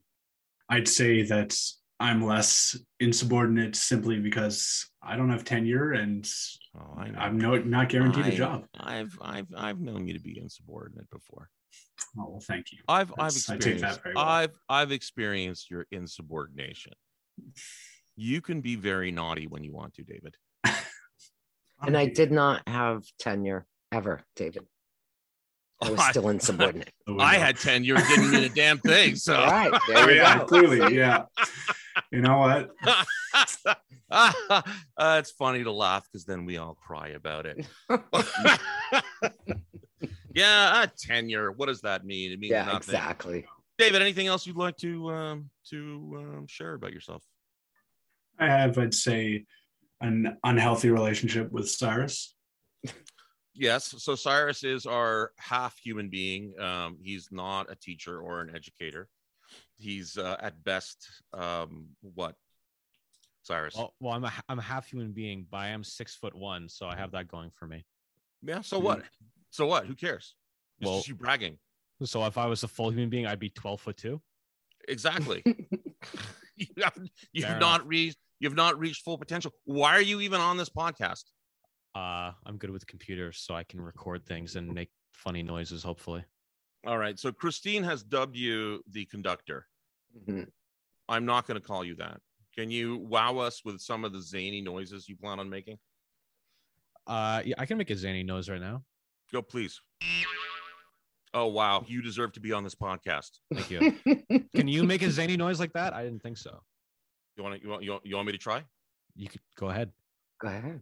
I'd 0.68 0.88
say 0.88 1.22
that 1.22 1.56
I'm 2.00 2.24
less 2.24 2.76
insubordinate 2.98 3.76
simply 3.76 4.18
because 4.18 4.90
I 5.02 5.16
don't 5.16 5.30
have 5.30 5.44
tenure 5.44 5.92
and 5.92 6.28
Oh, 6.74 6.94
I 6.96 7.08
i'm 7.18 7.36
no, 7.38 7.54
not 7.58 7.90
guaranteed 7.90 8.24
a 8.24 8.32
I- 8.32 8.36
job. 8.36 8.64
I've 8.80 9.16
I've 9.20 9.46
I've 9.54 9.80
known 9.80 10.08
you 10.08 10.14
to 10.14 10.20
be 10.20 10.38
insubordinate 10.40 11.10
before. 11.10 11.50
Oh, 12.18 12.28
well, 12.30 12.40
thank 12.46 12.72
you. 12.72 12.78
I've 12.88 13.10
I've 13.18 13.32
That's- 13.34 13.48
I 13.50 13.56
take 13.56 13.80
that 13.80 13.92
experienced 13.92 14.02
very 14.02 14.14
well. 14.14 14.24
I've 14.24 14.50
I've 14.68 14.92
experienced 14.92 15.70
your 15.70 15.86
insubordination. 15.90 16.92
You 18.16 18.40
can 18.42 18.60
be 18.60 18.76
very 18.76 19.10
naughty 19.10 19.46
when 19.46 19.64
you 19.64 19.72
want 19.72 19.94
to, 19.94 20.02
David. 20.04 20.36
And 21.84 21.96
I 21.96 22.06
did 22.06 22.30
not 22.30 22.62
have 22.68 23.02
tenure 23.18 23.66
ever, 23.90 24.22
David. 24.36 24.64
I 25.82 25.90
was 25.90 26.00
still 26.10 26.28
insubordinate. 26.28 26.92
There 27.08 27.16
I 27.20 27.34
had 27.34 27.56
tenure, 27.56 27.96
and 27.96 28.06
didn't 28.06 28.30
mean 28.30 28.44
a 28.44 28.48
damn 28.50 28.78
thing. 28.78 29.16
So 29.16 29.34
All 29.34 29.46
right, 29.50 29.72
Oh, 29.74 29.78
there 29.92 30.10
you 30.12 30.16
yeah, 30.18 30.38
go. 30.38 30.44
clearly, 30.46 30.94
yeah. 30.96 31.24
You 32.12 32.20
know 32.20 32.38
what? 32.38 32.70
uh, 34.12 34.62
it's 35.18 35.32
funny 35.32 35.64
to 35.64 35.72
laugh 35.72 36.04
because 36.12 36.24
then 36.24 36.44
we 36.44 36.56
all 36.56 36.74
cry 36.76 37.08
about 37.08 37.46
it. 37.46 37.66
Yeah, 40.34 40.70
uh, 40.74 40.86
tenure. 40.98 41.52
What 41.52 41.66
does 41.66 41.80
that 41.82 42.04
mean? 42.04 42.32
It 42.32 42.38
means 42.40 42.52
Yeah, 42.52 42.64
nothing. 42.64 42.76
exactly. 42.78 43.46
David, 43.78 44.02
anything 44.02 44.26
else 44.26 44.46
you'd 44.46 44.56
like 44.56 44.76
to 44.78 45.10
um, 45.10 45.50
to 45.70 46.14
um, 46.16 46.46
share 46.46 46.74
about 46.74 46.92
yourself? 46.92 47.22
I 48.38 48.46
have, 48.46 48.78
I'd 48.78 48.94
say, 48.94 49.44
an 50.00 50.36
unhealthy 50.44 50.90
relationship 50.90 51.50
with 51.52 51.68
Cyrus. 51.70 52.34
Yes. 53.54 53.94
So 53.98 54.14
Cyrus 54.14 54.64
is 54.64 54.86
our 54.86 55.32
half 55.36 55.78
human 55.78 56.08
being. 56.08 56.58
Um, 56.58 56.96
he's 57.02 57.28
not 57.30 57.70
a 57.70 57.76
teacher 57.76 58.18
or 58.20 58.40
an 58.40 58.54
educator. 58.56 59.08
He's 59.76 60.16
uh, 60.16 60.36
at 60.40 60.62
best 60.64 61.06
um, 61.34 61.88
what? 62.00 62.34
Cyrus. 63.42 63.74
Well, 63.76 63.92
well, 64.00 64.14
I'm 64.14 64.24
a 64.24 64.32
I'm 64.48 64.58
a 64.58 64.62
half 64.62 64.86
human 64.86 65.12
being, 65.12 65.46
but 65.50 65.58
I 65.58 65.68
am 65.68 65.82
six 65.84 66.14
foot 66.14 66.34
one, 66.34 66.68
so 66.68 66.86
I 66.86 66.96
have 66.96 67.10
that 67.12 67.28
going 67.28 67.50
for 67.54 67.66
me. 67.66 67.84
yeah. 68.42 68.60
So 68.62 68.78
what? 68.78 69.02
So 69.52 69.66
what? 69.66 69.86
Who 69.86 69.94
cares? 69.94 70.34
It's 70.80 70.88
Well- 70.88 70.98
just 70.98 71.08
you 71.08 71.14
bragging. 71.14 71.58
So 72.02 72.24
if 72.24 72.36
I 72.36 72.46
was 72.46 72.64
a 72.64 72.68
full 72.68 72.90
human 72.90 73.10
being, 73.10 73.26
I'd 73.26 73.38
be 73.38 73.50
12 73.50 73.80
foot 73.80 73.96
two. 73.96 74.20
Exactly. 74.88 75.42
you 76.56 76.66
have 76.82 76.98
you've 77.32 77.46
Fair 77.46 77.60
not 77.60 77.86
reached 77.86 78.18
you've 78.40 78.56
not 78.56 78.76
reached 78.78 79.04
full 79.04 79.16
potential. 79.16 79.52
Why 79.64 79.92
are 79.92 80.00
you 80.02 80.20
even 80.20 80.40
on 80.40 80.56
this 80.56 80.68
podcast? 80.68 81.24
Uh, 81.94 82.32
I'm 82.44 82.56
good 82.56 82.70
with 82.70 82.84
computers, 82.88 83.38
so 83.38 83.54
I 83.54 83.62
can 83.62 83.80
record 83.80 84.26
things 84.26 84.56
and 84.56 84.74
make 84.74 84.90
funny 85.12 85.42
noises. 85.44 85.84
Hopefully, 85.84 86.24
All 86.84 86.98
right. 86.98 87.16
So 87.18 87.30
Christine 87.30 87.84
has 87.84 88.02
dubbed 88.02 88.34
you 88.36 88.82
the 88.90 89.04
conductor. 89.04 89.68
Mhm. 90.26 90.48
I'm 91.08 91.24
not 91.26 91.46
going 91.46 91.60
to 91.60 91.64
call 91.64 91.84
you 91.84 91.94
that. 91.96 92.20
Can 92.56 92.70
you 92.70 92.96
wow 92.96 93.38
us 93.38 93.64
with 93.64 93.80
some 93.80 94.04
of 94.04 94.12
the 94.12 94.20
zany 94.22 94.60
noises 94.62 95.08
you 95.08 95.16
plan 95.16 95.38
on 95.38 95.48
making? 95.48 95.78
uh, 97.06 97.42
yeah, 97.44 97.54
I 97.58 97.66
can 97.66 97.78
make 97.78 97.90
a 97.90 97.96
zany 97.96 98.22
noise 98.24 98.48
right 98.48 98.60
now. 98.60 98.84
Go, 99.32 99.42
please. 99.42 99.80
Oh 101.34 101.46
wow, 101.46 101.84
you 101.86 102.02
deserve 102.02 102.32
to 102.32 102.40
be 102.40 102.52
on 102.52 102.62
this 102.62 102.74
podcast. 102.74 103.30
Thank 103.54 103.70
you. 103.70 103.94
can 104.54 104.68
you 104.68 104.84
make 104.84 105.00
a 105.00 105.10
zany 105.10 105.36
noise 105.38 105.58
like 105.58 105.72
that? 105.72 105.94
I 105.94 106.04
didn't 106.04 106.22
think 106.22 106.36
so. 106.36 106.60
You 107.36 107.42
want 107.42 107.56
to, 107.56 107.62
you 107.62 107.70
want 107.70 107.82
you 107.82 107.90
want, 107.92 108.06
you 108.06 108.14
want 108.16 108.26
me 108.26 108.32
to 108.32 108.38
try? 108.38 108.62
You 109.16 109.28
could 109.28 109.40
go 109.56 109.70
ahead. 109.70 109.90
Go 110.40 110.48
ahead. 110.48 110.80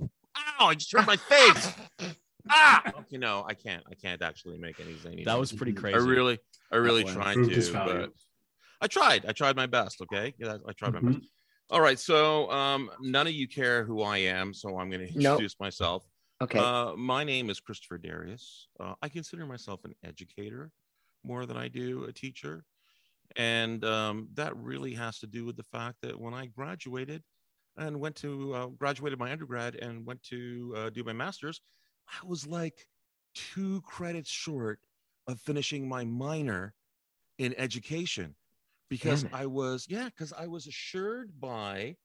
Ow! 0.00 0.66
I 0.68 0.74
just 0.74 0.90
hurt 0.92 1.06
my 1.06 1.16
face. 1.16 1.72
ah! 2.50 2.82
You 3.10 3.18
know, 3.18 3.44
I 3.46 3.52
can't. 3.52 3.84
I 3.90 3.94
can't 3.94 4.22
actually 4.22 4.56
make 4.56 4.80
any 4.80 4.96
zany. 4.96 5.24
That 5.24 5.32
noises. 5.36 5.52
was 5.52 5.58
pretty 5.58 5.74
crazy. 5.74 5.96
I 5.96 5.98
really, 5.98 6.38
I 6.70 6.76
really 6.76 7.04
one 7.04 7.12
tried 7.12 7.34
to, 7.34 7.72
but 7.74 8.10
I 8.80 8.86
tried. 8.86 9.26
I 9.26 9.32
tried 9.32 9.56
my 9.56 9.66
best. 9.66 10.00
Okay, 10.00 10.32
yeah, 10.38 10.56
I 10.66 10.72
tried 10.72 10.94
my 10.94 11.00
Mhm. 11.00 11.14
best. 11.20 11.26
All 11.68 11.80
right, 11.82 11.98
so 11.98 12.50
um, 12.50 12.90
none 13.00 13.26
of 13.26 13.32
you 13.34 13.46
care 13.48 13.84
who 13.84 14.02
I 14.02 14.18
am, 14.18 14.52
so 14.54 14.78
I'm 14.78 14.90
going 14.90 15.06
to 15.06 15.12
Nope. 15.14 15.32
introduce 15.34 15.58
myself. 15.60 16.04
Okay. 16.42 16.58
Uh, 16.58 16.96
my 16.96 17.22
name 17.22 17.50
is 17.50 17.60
Christopher 17.60 17.98
Darius. 17.98 18.66
Uh, 18.80 18.94
I 19.00 19.08
consider 19.08 19.46
myself 19.46 19.84
an 19.84 19.94
educator 20.04 20.72
more 21.22 21.46
than 21.46 21.56
I 21.56 21.68
do 21.68 22.04
a 22.04 22.12
teacher. 22.12 22.64
And 23.36 23.84
um, 23.84 24.28
that 24.34 24.56
really 24.56 24.92
has 24.94 25.20
to 25.20 25.28
do 25.28 25.44
with 25.44 25.56
the 25.56 25.62
fact 25.62 25.98
that 26.02 26.18
when 26.18 26.34
I 26.34 26.46
graduated 26.46 27.22
and 27.76 28.00
went 28.00 28.16
to 28.16 28.54
uh, 28.54 28.66
graduated 28.66 29.20
my 29.20 29.30
undergrad 29.30 29.76
and 29.76 30.04
went 30.04 30.20
to 30.24 30.74
uh, 30.76 30.90
do 30.90 31.04
my 31.04 31.12
master's, 31.12 31.60
I 32.08 32.26
was 32.26 32.44
like 32.44 32.86
two 33.34 33.80
credits 33.82 34.28
short 34.28 34.80
of 35.28 35.40
finishing 35.40 35.88
my 35.88 36.04
minor 36.04 36.74
in 37.38 37.54
education 37.56 38.34
because 38.90 39.24
I 39.32 39.46
was, 39.46 39.86
yeah, 39.88 40.06
because 40.06 40.32
I 40.36 40.48
was 40.48 40.66
assured 40.66 41.40
by 41.40 41.96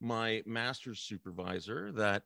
my 0.00 0.42
master's 0.46 1.00
supervisor 1.00 1.92
that 1.92 2.24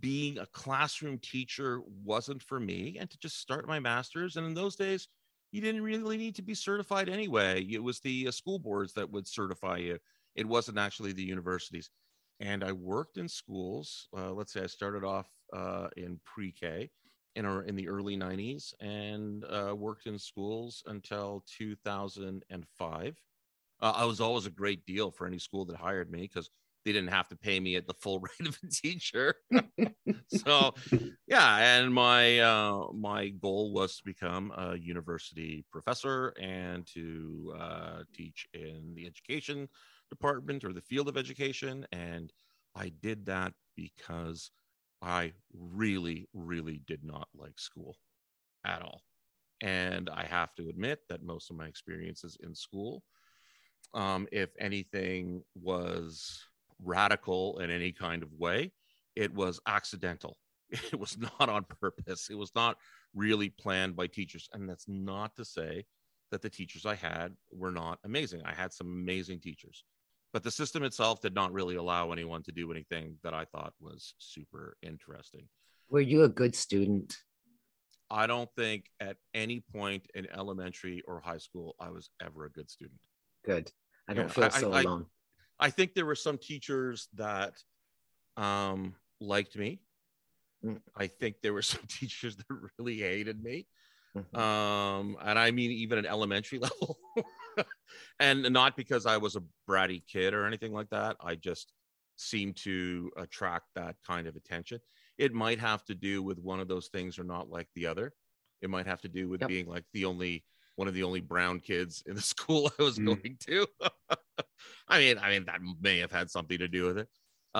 being 0.00 0.38
a 0.38 0.46
classroom 0.46 1.18
teacher 1.18 1.80
wasn't 2.04 2.42
for 2.42 2.60
me 2.60 2.96
and 2.98 3.10
to 3.10 3.18
just 3.18 3.40
start 3.40 3.68
my 3.68 3.78
master's. 3.78 4.36
And 4.36 4.46
in 4.46 4.54
those 4.54 4.76
days, 4.76 5.08
you 5.52 5.60
didn't 5.60 5.82
really 5.82 6.16
need 6.16 6.34
to 6.36 6.42
be 6.42 6.54
certified 6.54 7.08
anyway. 7.08 7.66
It 7.70 7.82
was 7.82 8.00
the 8.00 8.28
uh, 8.28 8.30
school 8.30 8.58
boards 8.58 8.92
that 8.94 9.10
would 9.10 9.26
certify 9.26 9.78
you, 9.78 9.98
it 10.34 10.46
wasn't 10.46 10.78
actually 10.78 11.12
the 11.12 11.22
universities. 11.22 11.90
And 12.40 12.62
I 12.62 12.72
worked 12.72 13.16
in 13.16 13.28
schools. 13.28 14.08
Uh, 14.16 14.32
let's 14.32 14.52
say 14.52 14.62
I 14.62 14.66
started 14.66 15.04
off 15.04 15.28
uh, 15.52 15.88
in 15.96 16.20
pre 16.24 16.52
K 16.52 16.90
in, 17.34 17.44
our, 17.44 17.62
in 17.62 17.74
the 17.74 17.88
early 17.88 18.16
90s 18.16 18.74
and 18.80 19.44
uh, 19.44 19.74
worked 19.74 20.06
in 20.06 20.18
schools 20.18 20.82
until 20.86 21.44
2005. 21.56 23.16
Uh, 23.80 23.92
I 23.96 24.04
was 24.04 24.20
always 24.20 24.46
a 24.46 24.50
great 24.50 24.84
deal 24.86 25.10
for 25.10 25.26
any 25.26 25.38
school 25.38 25.64
that 25.66 25.76
hired 25.76 26.10
me 26.10 26.22
because 26.22 26.50
they 26.88 26.94
didn't 26.94 27.12
have 27.12 27.28
to 27.28 27.36
pay 27.36 27.60
me 27.60 27.76
at 27.76 27.86
the 27.86 27.92
full 27.92 28.18
rate 28.40 28.48
of 28.48 28.58
a 28.64 28.66
teacher. 28.68 29.34
so 30.28 30.72
yeah, 31.26 31.58
and 31.58 31.92
my 31.92 32.38
uh, 32.38 32.86
my 32.94 33.28
goal 33.28 33.74
was 33.74 33.98
to 33.98 34.04
become 34.06 34.52
a 34.56 34.74
university 34.74 35.66
professor 35.70 36.32
and 36.40 36.86
to 36.94 37.52
uh, 37.60 37.98
teach 38.14 38.46
in 38.54 38.94
the 38.94 39.06
education 39.06 39.68
department 40.08 40.64
or 40.64 40.72
the 40.72 40.80
field 40.80 41.08
of 41.08 41.18
education. 41.18 41.86
And 41.92 42.32
I 42.74 42.90
did 43.02 43.26
that 43.26 43.52
because 43.76 44.50
I 45.02 45.34
really, 45.52 46.26
really 46.32 46.80
did 46.86 47.04
not 47.04 47.28
like 47.36 47.58
school 47.58 47.96
at 48.64 48.80
all. 48.80 49.02
And 49.60 50.08
I 50.08 50.24
have 50.24 50.54
to 50.54 50.70
admit 50.70 51.00
that 51.10 51.22
most 51.22 51.50
of 51.50 51.56
my 51.56 51.66
experiences 51.66 52.38
in 52.42 52.54
school, 52.54 53.02
um, 53.92 54.26
if 54.32 54.48
anything 54.58 55.42
was 55.54 56.47
radical 56.84 57.58
in 57.58 57.70
any 57.70 57.92
kind 57.92 58.22
of 58.22 58.32
way, 58.32 58.72
it 59.16 59.32
was 59.34 59.60
accidental. 59.66 60.36
It 60.92 60.98
was 61.00 61.16
not 61.18 61.48
on 61.48 61.64
purpose. 61.64 62.28
It 62.30 62.34
was 62.36 62.52
not 62.54 62.76
really 63.14 63.48
planned 63.48 63.96
by 63.96 64.06
teachers. 64.06 64.48
And 64.52 64.68
that's 64.68 64.84
not 64.86 65.34
to 65.36 65.44
say 65.44 65.84
that 66.30 66.42
the 66.42 66.50
teachers 66.50 66.84
I 66.84 66.94
had 66.94 67.32
were 67.50 67.70
not 67.72 67.98
amazing. 68.04 68.42
I 68.44 68.52
had 68.52 68.72
some 68.74 68.86
amazing 68.88 69.40
teachers, 69.40 69.82
but 70.32 70.42
the 70.42 70.50
system 70.50 70.82
itself 70.82 71.22
did 71.22 71.34
not 71.34 71.52
really 71.54 71.76
allow 71.76 72.12
anyone 72.12 72.42
to 72.42 72.52
do 72.52 72.70
anything 72.70 73.16
that 73.24 73.32
I 73.32 73.46
thought 73.46 73.72
was 73.80 74.12
super 74.18 74.76
interesting. 74.82 75.48
Were 75.88 76.00
you 76.02 76.24
a 76.24 76.28
good 76.28 76.54
student? 76.54 77.16
I 78.10 78.26
don't 78.26 78.50
think 78.54 78.90
at 79.00 79.16
any 79.32 79.60
point 79.72 80.06
in 80.14 80.26
elementary 80.36 81.02
or 81.08 81.20
high 81.20 81.38
school 81.38 81.76
I 81.80 81.88
was 81.90 82.10
ever 82.22 82.44
a 82.44 82.50
good 82.50 82.70
student. 82.70 83.00
Good. 83.42 83.72
I 84.06 84.12
don't 84.12 84.26
Yeah, 84.26 84.32
feel 84.32 84.50
so 84.50 84.72
I- 84.72 84.82
alone. 84.82 85.06
I 85.60 85.70
think 85.70 85.94
there 85.94 86.06
were 86.06 86.14
some 86.14 86.38
teachers 86.38 87.08
that 87.14 87.54
um, 88.36 88.94
liked 89.20 89.56
me. 89.56 89.80
Mm. 90.64 90.80
I 90.96 91.06
think 91.08 91.36
there 91.42 91.52
were 91.52 91.62
some 91.74 91.82
teachers 91.88 92.36
that 92.36 92.46
really 92.78 92.98
hated 92.98 93.42
me. 93.42 93.66
Mhm. 94.16 94.38
Um, 94.38 95.16
and 95.22 95.38
I 95.38 95.50
mean, 95.50 95.70
even 95.70 95.98
at 95.98 96.06
elementary 96.06 96.58
level. 96.66 96.98
and 98.18 98.42
not 98.52 98.76
because 98.76 99.06
I 99.06 99.16
was 99.18 99.36
a 99.36 99.42
bratty 99.68 100.02
kid 100.06 100.34
or 100.34 100.46
anything 100.46 100.72
like 100.72 100.90
that. 100.90 101.16
I 101.20 101.34
just 101.34 101.72
seemed 102.16 102.56
to 102.56 103.10
attract 103.16 103.66
that 103.74 103.96
kind 104.06 104.26
of 104.26 104.34
attention. 104.34 104.80
It 105.18 105.32
might 105.32 105.60
have 105.60 105.84
to 105.86 105.94
do 105.94 106.22
with 106.22 106.38
one 106.38 106.58
of 106.60 106.68
those 106.68 106.88
things 106.88 107.18
or 107.18 107.24
not 107.24 107.48
like 107.50 107.68
the 107.74 107.86
other. 107.86 108.12
It 108.60 108.70
might 108.70 108.86
have 108.86 109.00
to 109.02 109.08
do 109.08 109.28
with 109.28 109.40
Yep. 109.42 109.48
being 109.48 109.66
like 109.66 109.84
the 109.92 110.04
only 110.04 110.44
one 110.78 110.86
of 110.86 110.94
the 110.94 111.02
only 111.02 111.20
brown 111.20 111.58
kids 111.58 112.04
in 112.06 112.14
the 112.14 112.22
school 112.32 112.70
I 112.78 112.82
was 112.82 112.98
Mm. 112.98 113.04
going 113.04 113.36
to. 113.48 113.66
I 114.88 114.98
mean, 114.98 115.18
I 115.18 115.30
mean 115.30 115.44
that 115.46 115.60
may 115.80 115.98
have 115.98 116.12
had 116.12 116.30
something 116.30 116.58
to 116.58 116.68
do 116.68 116.84
with 116.84 116.98
it. 116.98 117.08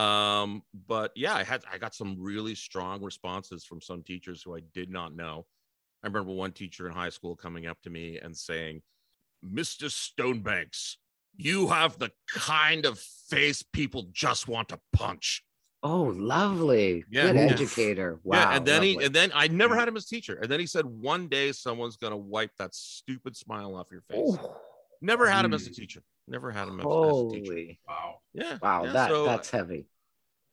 Um, 0.01 0.63
but 0.87 1.11
yeah, 1.17 1.35
I 1.35 1.43
had 1.43 1.65
I 1.71 1.79
got 1.79 1.95
some 1.95 2.17
really 2.21 2.55
strong 2.55 3.03
responses 3.03 3.65
from 3.65 3.81
some 3.81 4.05
teachers 4.05 4.43
who 4.43 4.57
I 4.57 4.61
did 4.73 4.89
not 4.89 5.17
know. 5.17 5.47
I 6.05 6.07
remember 6.07 6.33
one 6.33 6.53
teacher 6.53 6.87
in 6.87 6.93
high 6.93 7.09
school 7.09 7.35
coming 7.35 7.67
up 7.67 7.81
to 7.83 7.91
me 7.91 8.19
and 8.19 8.37
saying, 8.37 8.83
"Mr. 9.45 9.91
Stonebanks, 9.91 10.97
you 11.37 11.69
have 11.69 11.99
the 11.99 12.13
kind 12.29 12.87
of 12.87 13.01
face 13.01 13.65
people 13.65 14.07
just 14.13 14.47
want 14.47 14.69
to 14.69 14.81
punch." 14.93 15.43
Oh, 15.83 16.03
lovely. 16.17 17.05
Yeah, 17.11 17.29
Good 17.29 17.37
yeah. 17.37 17.43
educator. 17.43 18.19
Wow. 18.25 18.39
yeah, 18.39 18.57
and 18.57 18.67
then 18.67 18.83
he 18.83 18.97
and 19.05 19.15
then 19.15 19.31
I 19.35 19.47
never 19.49 19.77
had 19.77 19.87
him 19.87 19.97
as 19.97 20.07
teacher. 20.07 20.39
And 20.43 20.51
then 20.51 20.59
he 20.59 20.67
said, 20.67 20.85
"One 20.85 21.29
day 21.29 21.53
someone's 21.53 21.97
gonna 21.97 22.17
wipe 22.17 22.51
that 22.59 22.75
stupid 22.75 23.37
smile 23.37 23.77
off 23.77 23.87
your 23.93 24.03
face." 24.03 24.19
Oh, 24.21 24.57
Never 25.01 25.31
had 25.31 25.45
him 25.45 25.55
as 25.55 25.65
a 25.67 25.71
Mm. 25.71 25.77
teacher. 25.77 26.03
Never 26.27 26.51
had 26.51 26.67
him 26.67 26.81
as, 26.81 26.87
as 26.87 26.93
a 26.93 27.31
teacher. 27.31 27.53
holy. 27.53 27.81
Wow. 27.87 28.19
Yeah. 28.35 28.59
Wow, 28.61 28.85
yeah, 28.87 28.93
that 28.93 29.09
so, 29.11 29.25
that's 29.25 29.51
heavy. 29.51 29.87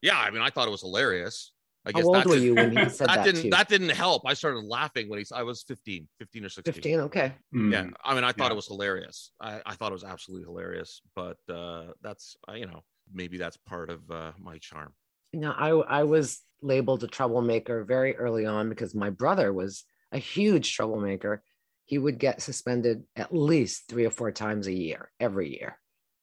yeah. 0.00 0.18
I 0.18 0.30
mean, 0.30 0.42
I 0.42 0.50
thought 0.50 0.68
it 0.68 0.70
was 0.70 0.82
hilarious. 0.82 1.52
I 1.84 1.90
How 1.90 1.98
guess 1.98 2.04
old 2.06 2.14
that 2.16 2.26
were 2.26 2.34
didn't- 2.34 2.44
you 2.46 2.54
when 2.54 2.76
he 2.76 2.88
said 2.88 3.08
that, 3.08 3.24
didn't 3.24 3.40
to 3.40 3.44
you? 3.46 3.50
that 3.50 3.68
didn't 3.68 3.88
help. 3.90 4.22
I 4.24 4.34
started 4.34 4.60
laughing 4.64 5.08
when 5.08 5.18
he. 5.18 5.24
I 5.34 5.42
was 5.42 5.62
15, 5.64 6.06
15 6.20 6.44
or 6.44 6.48
16. 6.48 6.74
15, 6.74 7.00
okay. 7.00 7.32
Mm. 7.52 7.72
Yeah, 7.72 7.86
I 8.04 8.14
mean, 8.14 8.22
I 8.22 8.30
thought 8.30 8.46
Yeah. 8.46 8.52
it 8.52 8.56
was 8.56 8.66
hilarious. 8.68 9.32
I, 9.40 9.60
I 9.66 9.74
thought 9.74 9.90
it 9.90 9.94
was 9.94 10.04
absolutely 10.04 10.46
hilarious. 10.46 11.00
But 11.16 11.38
uh, 11.52 11.86
that's 12.02 12.36
uh, 12.48 12.52
you 12.52 12.66
know 12.66 12.84
maybe 13.12 13.36
that's 13.38 13.56
part 13.56 13.90
of 13.90 14.08
uh, 14.10 14.32
my 14.38 14.58
charm. 14.58 14.94
You 15.36 15.42
know, 15.42 15.52
I 15.52 15.68
I 16.00 16.04
was 16.04 16.40
labeled 16.62 17.04
a 17.04 17.06
troublemaker 17.06 17.84
very 17.84 18.16
early 18.16 18.46
on 18.46 18.70
because 18.70 18.94
my 18.94 19.10
brother 19.10 19.52
was 19.52 19.84
a 20.10 20.16
huge 20.16 20.74
troublemaker. 20.74 21.42
He 21.84 21.98
would 21.98 22.18
get 22.18 22.40
suspended 22.40 23.02
at 23.16 23.34
least 23.34 23.86
three 23.86 24.06
or 24.06 24.10
four 24.10 24.32
times 24.32 24.66
a 24.66 24.72
year, 24.72 25.10
every 25.20 25.50
year. 25.58 25.78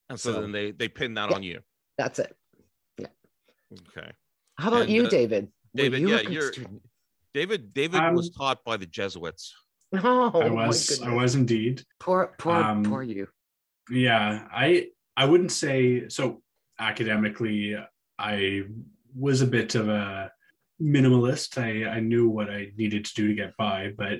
And 0.09 0.19
so, 0.19 0.33
So- 0.33 0.41
then 0.41 0.51
they 0.51 0.71
they 0.71 0.87
pin 0.87 1.13
that 1.13 1.29
Yeah. 1.29 1.35
on 1.35 1.43
you. 1.43 1.59
That's 1.95 2.17
it. 2.17 2.35
Yeah. 2.97 3.09
Okay, 3.89 4.11
How 4.57 4.69
about 4.69 4.81
And, 4.83 4.89
you, 4.89 5.05
uh, 5.05 5.09
David? 5.09 5.51
David, 5.75 6.01
you 6.01 6.09
yeah, 6.09 6.21
you're- 6.21 6.51
student? 6.51 6.81
David. 7.35 7.71
David 7.71 7.99
Um, 7.99 8.15
was 8.15 8.31
taught 8.31 8.63
by 8.63 8.77
the 8.77 8.87
Jesuits. 8.87 9.53
Oh, 9.93 10.41
I 10.41 10.49
was 10.49 10.99
I 11.03 11.13
was 11.13 11.35
indeed. 11.35 11.83
Poor, 11.99 12.33
poor, 12.39 12.55
um, 12.55 12.81
poor 12.83 13.03
you. 13.03 13.27
Yeah, 13.91 14.47
I 14.51 14.89
I 15.15 15.25
wouldn't 15.25 15.51
say 15.51 16.09
so. 16.09 16.41
Academically, 16.79 17.75
I 18.17 18.63
was 19.15 19.41
a 19.41 19.47
bit 19.47 19.75
of 19.75 19.89
a 19.89 20.31
minimalist. 20.81 21.57
I, 21.57 21.89
I 21.89 21.99
knew 21.99 22.29
what 22.29 22.49
I 22.49 22.67
needed 22.77 23.05
to 23.05 23.13
do 23.13 23.27
to 23.29 23.35
get 23.35 23.55
by, 23.57 23.91
but 23.97 24.19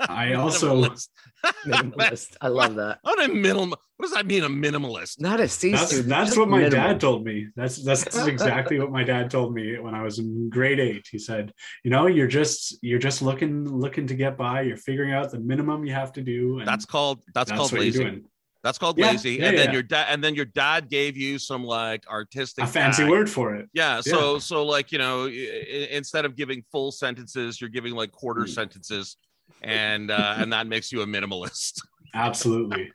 I 0.00 0.32
also 0.34 0.74
Minimalist. 0.74 1.08
Minimalist. 1.66 2.36
I 2.40 2.48
love 2.48 2.74
that. 2.76 2.98
What 3.02 3.22
a 3.22 3.28
minimal. 3.28 3.78
What 3.96 4.06
does 4.06 4.14
that 4.14 4.26
mean? 4.26 4.42
A 4.42 4.48
minimalist? 4.48 5.20
Not 5.20 5.38
a 5.38 5.46
C 5.46 5.70
that's 5.70 5.86
student. 5.86 6.08
that's 6.08 6.30
just 6.30 6.38
what 6.38 6.48
my 6.48 6.58
minimal. 6.58 6.88
dad 6.88 7.00
told 7.00 7.24
me. 7.24 7.46
That's 7.54 7.84
that's 7.84 8.04
exactly 8.26 8.80
what 8.80 8.90
my 8.90 9.04
dad 9.04 9.30
told 9.30 9.54
me 9.54 9.78
when 9.78 9.94
I 9.94 10.02
was 10.02 10.18
in 10.18 10.50
grade 10.50 10.80
eight. 10.80 11.06
He 11.10 11.18
said, 11.18 11.52
you 11.84 11.90
know, 11.90 12.06
you're 12.06 12.26
just 12.26 12.78
you're 12.82 12.98
just 12.98 13.22
looking 13.22 13.64
looking 13.64 14.08
to 14.08 14.14
get 14.14 14.36
by. 14.36 14.62
You're 14.62 14.76
figuring 14.76 15.12
out 15.12 15.30
the 15.30 15.38
minimum 15.38 15.84
you 15.84 15.94
have 15.94 16.12
to 16.14 16.22
do. 16.22 16.58
And 16.58 16.66
That's 16.66 16.84
called 16.84 17.20
that's, 17.32 17.50
that's 17.50 17.58
called 17.58 17.72
what 17.72 17.84
you're 17.84 18.04
lazy. 18.04 18.22
Doing. 18.62 18.68
That's 18.68 18.78
called 18.78 18.98
Yeah, 18.98 19.10
lazy. 19.12 19.32
yeah, 19.34 19.46
and 19.48 19.58
then 19.58 19.66
yeah. 19.66 19.72
your 19.72 19.82
dad 19.82 20.06
and 20.10 20.22
then 20.24 20.34
your 20.34 20.44
dad 20.44 20.88
gave 20.88 21.16
you 21.16 21.38
some 21.38 21.64
like 21.64 22.06
artistic 22.08 22.64
A 22.64 22.66
fancy 22.66 23.02
tag. 23.02 23.10
word 23.10 23.28
for 23.30 23.54
it. 23.54 23.68
Yeah. 23.72 24.00
So 24.00 24.38
so 24.38 24.64
like 24.64 24.92
you 24.92 24.98
know, 24.98 25.26
i- 25.26 25.28
i- 25.28 25.88
instead 25.90 26.24
of 26.24 26.36
giving 26.36 26.62
full 26.72 26.92
sentences, 26.92 27.60
you're 27.60 27.70
giving 27.70 27.94
like 27.94 28.12
quarter 28.12 28.42
Mm. 28.42 28.48
sentences, 28.48 29.16
and 29.62 30.10
uh, 30.10 30.36
and 30.38 30.52
that 30.52 30.66
makes 30.66 30.92
you 30.92 31.02
a 31.02 31.06
minimalist. 31.06 31.80
Absolutely. 32.14 32.92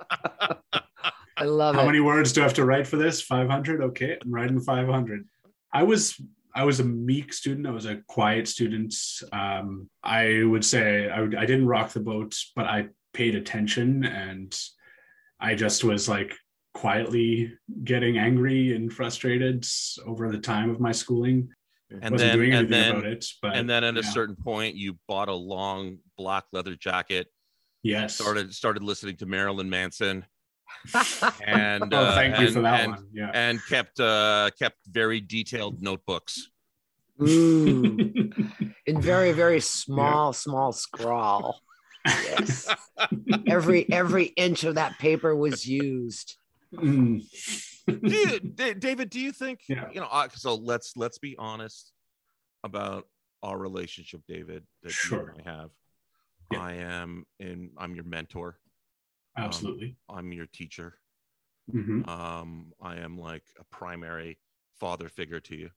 I 1.40 1.44
love 1.44 1.76
How 1.76 1.84
it. 1.84 1.86
many 1.86 2.00
words 2.00 2.34
do 2.34 2.42
I 2.42 2.44
have 2.46 2.54
to 2.56 2.66
write 2.66 2.88
for 2.88 2.98
this? 2.98 3.22
500. 3.22 3.82
Okay, 3.82 4.18
I'm 4.22 4.32
writing 4.32 4.60
500. 4.60 5.28
I 5.74 5.84
was 5.84 6.20
I 6.56 6.64
was 6.64 6.80
a 6.80 6.84
meek 6.84 7.34
student. 7.34 7.68
I 7.68 7.72
was 7.72 7.86
a 7.86 7.98
quiet 8.08 8.48
student. 8.48 8.96
Um, 9.32 9.90
I 10.04 10.42
would 10.44 10.66
say 10.66 11.08
I, 11.08 11.22
would, 11.22 11.36
I 11.36 11.46
didn't 11.46 11.68
rock 11.68 11.94
the 11.94 12.00
boat, 12.00 12.36
but 12.56 12.66
I 12.66 12.88
paid 13.14 13.36
attention, 13.36 14.04
and 14.04 14.58
I 15.40 15.56
just 15.56 15.84
was 15.84 16.10
like 16.10 16.36
quietly 16.74 17.54
getting 17.84 18.18
angry 18.18 18.76
and 18.76 18.92
frustrated 18.92 19.66
over 20.06 20.32
the 20.32 20.40
time 20.40 20.70
of 20.70 20.80
my 20.80 20.92
schooling. 20.92 21.50
And 21.90 22.12
wasn't 22.12 22.18
then 22.18 22.36
doing 22.36 22.54
and 22.54 22.60
anything 22.60 22.72
then 22.72 22.92
about 22.92 23.06
it, 23.06 23.26
but 23.42 23.56
and 23.56 23.70
then 23.70 23.86
at 23.86 23.96
a 23.96 24.04
certain 24.04 24.36
point, 24.36 24.76
you 24.76 24.98
bought 25.08 25.30
a 25.30 25.34
long 25.34 26.00
black 26.18 26.44
leather 26.52 26.76
jacket, 26.76 27.28
yes. 27.82 28.16
started 28.16 28.54
started 28.54 28.84
listening 28.84 29.16
to 29.18 29.26
Marilyn 29.26 29.70
Manson, 29.70 30.26
and 31.46 31.94
oh, 31.94 31.98
uh, 31.98 32.16
thank 32.16 32.40
you 32.40 32.48
and- 32.48 32.56
for 32.56 32.62
that 32.62 32.82
and, 32.82 32.92
one. 32.92 33.08
Yeah. 33.14 33.32
and 33.34 33.66
kept 33.70 34.02
uh, 34.02 34.50
kept 34.60 34.78
very 34.88 35.22
detailed 35.22 35.82
notebooks. 35.82 36.50
Ooh. 37.22 37.98
In 38.86 39.02
very, 39.02 39.32
very 39.32 39.60
small, 39.60 40.34
small 40.34 40.72
scrawl. 40.72 41.62
Yes. 42.08 42.68
Every 43.48 43.92
every 43.92 44.26
inch 44.26 44.64
of 44.64 44.76
that 44.76 44.98
paper 45.00 45.36
was 45.36 45.68
used. 45.68 46.38
Mm. 46.74 47.22
do 47.88 48.00
you, 48.16 48.40
Da- 48.40 48.74
David, 48.74 49.10
do 49.10 49.20
you 49.20 49.32
think 49.32 49.62
Yeah. 49.70 49.90
you 49.94 50.02
know? 50.02 50.08
Uh, 50.12 50.28
so 50.34 50.56
let's 50.56 50.94
let's 50.98 51.18
be 51.20 51.36
honest 51.38 51.94
about 52.64 53.08
our 53.44 53.58
relationship, 53.58 54.22
David. 54.28 54.64
That 54.84 54.92
Sure. 54.92 55.20
you 55.22 55.30
and 55.38 55.48
I 55.48 55.52
have. 55.52 55.70
Yeah. 56.52 56.62
I 56.62 56.74
am 56.74 57.26
in. 57.40 57.70
I'm 57.78 57.94
your 57.96 58.04
mentor. 58.06 58.58
Absolutely. 59.38 59.96
I'm 60.10 60.32
your 60.32 60.48
teacher. 60.48 60.98
hmm 61.72 62.04
Um, 62.10 62.72
I 62.82 62.96
am 62.98 63.18
like 63.18 63.44
a 63.60 63.64
primary 63.66 64.40
father 64.80 65.10
figure 65.10 65.40
to 65.42 65.56
you. 65.56 65.70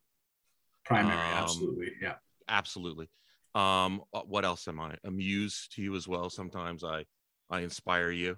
Primary. 0.85 1.17
um, 1.17 1.43
absolutely. 1.43 1.93
Yeah. 2.01 2.15
Absolutely. 2.49 3.09
Um, 3.55 4.03
uh, 4.15 4.21
what 4.21 4.45
else 4.45 4.69
am 4.69 4.81
I? 4.81 4.97
muse 5.11 5.69
to 5.73 5.83
you 5.83 5.97
as 5.97 6.07
well. 6.07 6.31
Sometimes 6.31 6.85
I 6.85 7.05
I 7.51 7.61
inspire 7.61 8.11
you. 8.11 8.37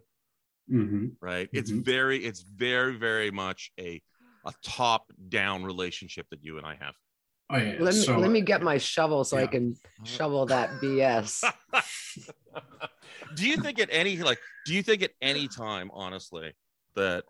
hmm 0.68 1.08
Right. 1.20 1.48
It's 1.52 1.70
Mhm. 1.70 1.84
very 1.84 2.24
it's 2.24 2.42
very 2.42 2.96
very 2.96 3.30
much 3.30 3.70
a 3.78 4.02
a 4.44 4.52
top 4.62 5.12
down 5.28 5.64
relationship 5.64 6.26
that 6.30 6.42
you 6.42 6.58
and 6.58 6.66
I 6.66 6.76
have. 6.76 6.94
Oh 7.50 7.58
yeah. 7.58 7.76
Let 7.78 7.94
me 7.94 8.00
so, 8.00 8.18
let 8.18 8.30
me 8.30 8.40
get 8.40 8.62
my 8.62 8.78
shovel 8.78 9.24
so 9.24 9.36
I 9.36 9.46
can 9.46 9.76
shovel 10.04 10.46
that 10.46 10.80
BS. 10.80 11.44
do 13.34 13.48
you 13.48 13.56
think 13.56 13.78
at 13.78 13.88
any 13.92 14.16
like 14.18 14.40
do 14.64 14.74
you 14.74 14.82
think 14.82 15.02
at 15.02 15.12
any 15.20 15.48
time 15.48 15.90
honestly 15.92 16.52
that 16.94 17.24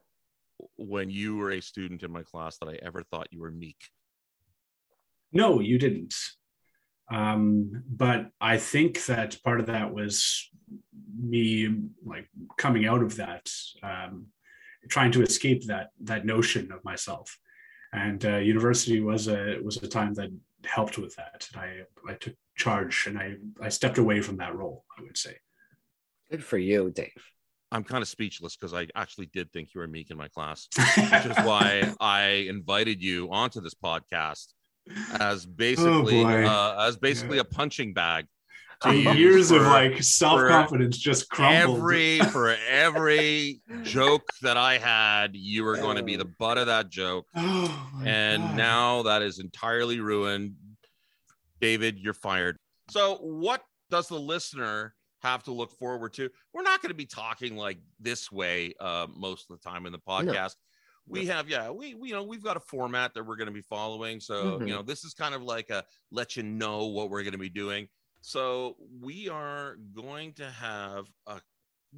when 0.76 1.10
you 1.10 1.36
were 1.36 1.50
a 1.52 1.60
student 1.60 2.02
in 2.02 2.12
my 2.12 2.22
class 2.22 2.58
that 2.58 2.68
i 2.68 2.78
ever 2.82 3.02
thought 3.10 3.26
you 3.30 3.40
were 3.40 3.50
meek 3.50 3.90
No, 5.32 5.60
you 5.60 5.78
didn't. 5.78 6.14
Um, 7.12 7.82
but 7.88 8.30
I 8.40 8.56
think 8.56 9.04
that 9.04 9.36
part 9.44 9.60
of 9.60 9.66
that 9.66 9.92
was 9.92 10.48
me 11.20 11.68
like 12.04 12.28
coming 12.56 12.86
out 12.86 13.02
of 13.02 13.16
that, 13.16 13.50
um, 13.82 14.26
trying 14.88 15.12
to 15.12 15.22
escape 15.22 15.66
that 15.66 15.90
that 16.04 16.24
notion 16.24 16.72
of 16.72 16.82
myself. 16.84 17.38
And 17.92 18.24
uh, 18.24 18.36
university 18.38 19.00
was 19.00 19.28
a 19.28 19.58
was 19.62 19.76
a 19.76 19.86
time 19.88 20.14
that 20.14 20.30
helped 20.64 20.96
with 20.96 21.14
that. 21.16 21.46
And 21.52 21.62
I 21.62 22.12
I 22.12 22.14
took 22.14 22.34
charge 22.56 23.06
and 23.06 23.18
I 23.18 23.34
I 23.60 23.68
stepped 23.68 23.98
away 23.98 24.22
from 24.22 24.38
that 24.38 24.56
role. 24.56 24.84
I 24.98 25.02
would 25.02 25.18
say. 25.18 25.36
Good 26.30 26.42
for 26.42 26.56
you, 26.56 26.90
Dave. 26.90 27.22
i'm 27.72 27.84
kind 27.84 28.00
of 28.02 28.08
speechless 28.08 28.56
because 28.56 28.72
i 28.74 28.86
actually 28.94 29.26
did 29.32 29.50
think 29.52 29.74
you 29.74 29.80
were 29.80 29.86
meek 29.86 30.10
in 30.10 30.16
my 30.16 30.28
class 30.28 30.68
which 30.96 31.26
is 31.26 31.36
why 31.44 31.92
i 32.00 32.46
invited 32.48 33.02
you 33.02 33.28
onto 33.30 33.60
this 33.60 33.74
podcast 33.74 34.48
as 35.20 35.46
basically 35.46 36.22
boy. 36.22 36.44
uh, 36.46 36.86
as 36.88 36.96
basically 36.96 37.36
Yeah. 37.36 37.42
a 37.42 37.44
punching 37.44 37.92
bag 37.94 38.26
use 38.84 39.16
years 39.16 39.50
of 39.52 39.62
like 39.62 40.02
self 40.02 40.40
confidence 40.48 40.98
just 40.98 41.28
crumbled. 41.28 41.78
every 41.78 42.18
for 42.32 42.56
every 42.68 43.60
joke 43.84 44.24
that 44.42 44.56
i 44.56 44.76
had 44.76 45.36
you 45.36 45.62
were 45.62 45.76
going 45.76 45.96
to 45.96 46.02
be 46.02 46.16
the 46.16 46.24
butt 46.24 46.58
of 46.58 46.66
that 46.66 46.88
joke 46.90 47.26
Oh 47.36 48.02
and 48.04 48.42
God. 48.42 48.56
now 48.56 49.02
that 49.04 49.22
is 49.22 49.38
entirely 49.38 50.00
ruined. 50.00 50.56
David, 51.60 51.96
you're 51.98 52.12
fired. 52.14 52.56
So, 52.90 53.18
what 53.18 53.62
does 53.88 54.08
the 54.08 54.18
listener 54.18 54.96
have 55.22 55.44
to 55.44 55.52
look 55.52 55.70
forward 55.78 56.12
to? 56.14 56.28
We're 56.52 56.62
not 56.62 56.82
going 56.82 56.88
to 56.90 56.96
be 56.96 57.06
talking 57.06 57.56
like 57.56 57.78
this 58.00 58.32
way 58.32 58.74
uh, 58.80 59.06
most 59.14 59.48
of 59.48 59.60
the 59.60 59.68
time 59.70 59.86
in 59.86 59.92
the 59.92 59.98
podcast. 60.00 60.56
We 61.08 61.26
have, 61.26 61.48
yeah, 61.48 61.70
we, 61.70 61.94
we, 61.94 62.08
you 62.08 62.14
know, 62.14 62.22
we've 62.22 62.42
got 62.42 62.56
a 62.56 62.60
format 62.60 63.12
that 63.14 63.24
we're 63.26 63.36
going 63.36 63.46
to 63.48 63.52
be 63.52 63.62
following. 63.62 64.20
So, 64.20 64.58
Mhm. 64.58 64.68
you 64.68 64.74
know, 64.74 64.82
this 64.82 65.04
is 65.04 65.14
kind 65.14 65.34
of 65.34 65.42
like 65.42 65.68
a 65.70 65.84
let 66.10 66.36
you 66.36 66.42
know 66.42 66.86
what 66.86 67.10
we're 67.10 67.22
going 67.22 67.32
to 67.32 67.38
be 67.38 67.48
doing. 67.48 67.88
So, 68.20 68.76
we 69.00 69.28
are 69.28 69.76
going 69.94 70.32
to 70.34 70.48
have 70.48 71.06
a 71.26 71.40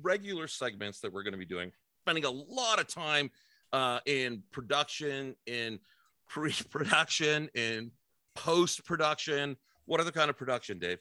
regular 0.00 0.48
segments 0.48 1.00
that 1.00 1.12
we're 1.12 1.22
going 1.22 1.32
to 1.32 1.38
be 1.38 1.44
doing, 1.44 1.70
spending 2.00 2.24
a 2.24 2.30
lot 2.30 2.80
of 2.80 2.88
time 2.88 3.30
uh, 3.72 4.00
in 4.06 4.42
production, 4.52 5.36
in 5.46 5.78
pre-production, 6.28 7.50
in 7.54 7.90
post-production. 8.34 9.56
What 9.84 10.00
other 10.00 10.12
kind 10.12 10.30
of 10.30 10.36
production, 10.36 10.78
Dave? 10.78 10.98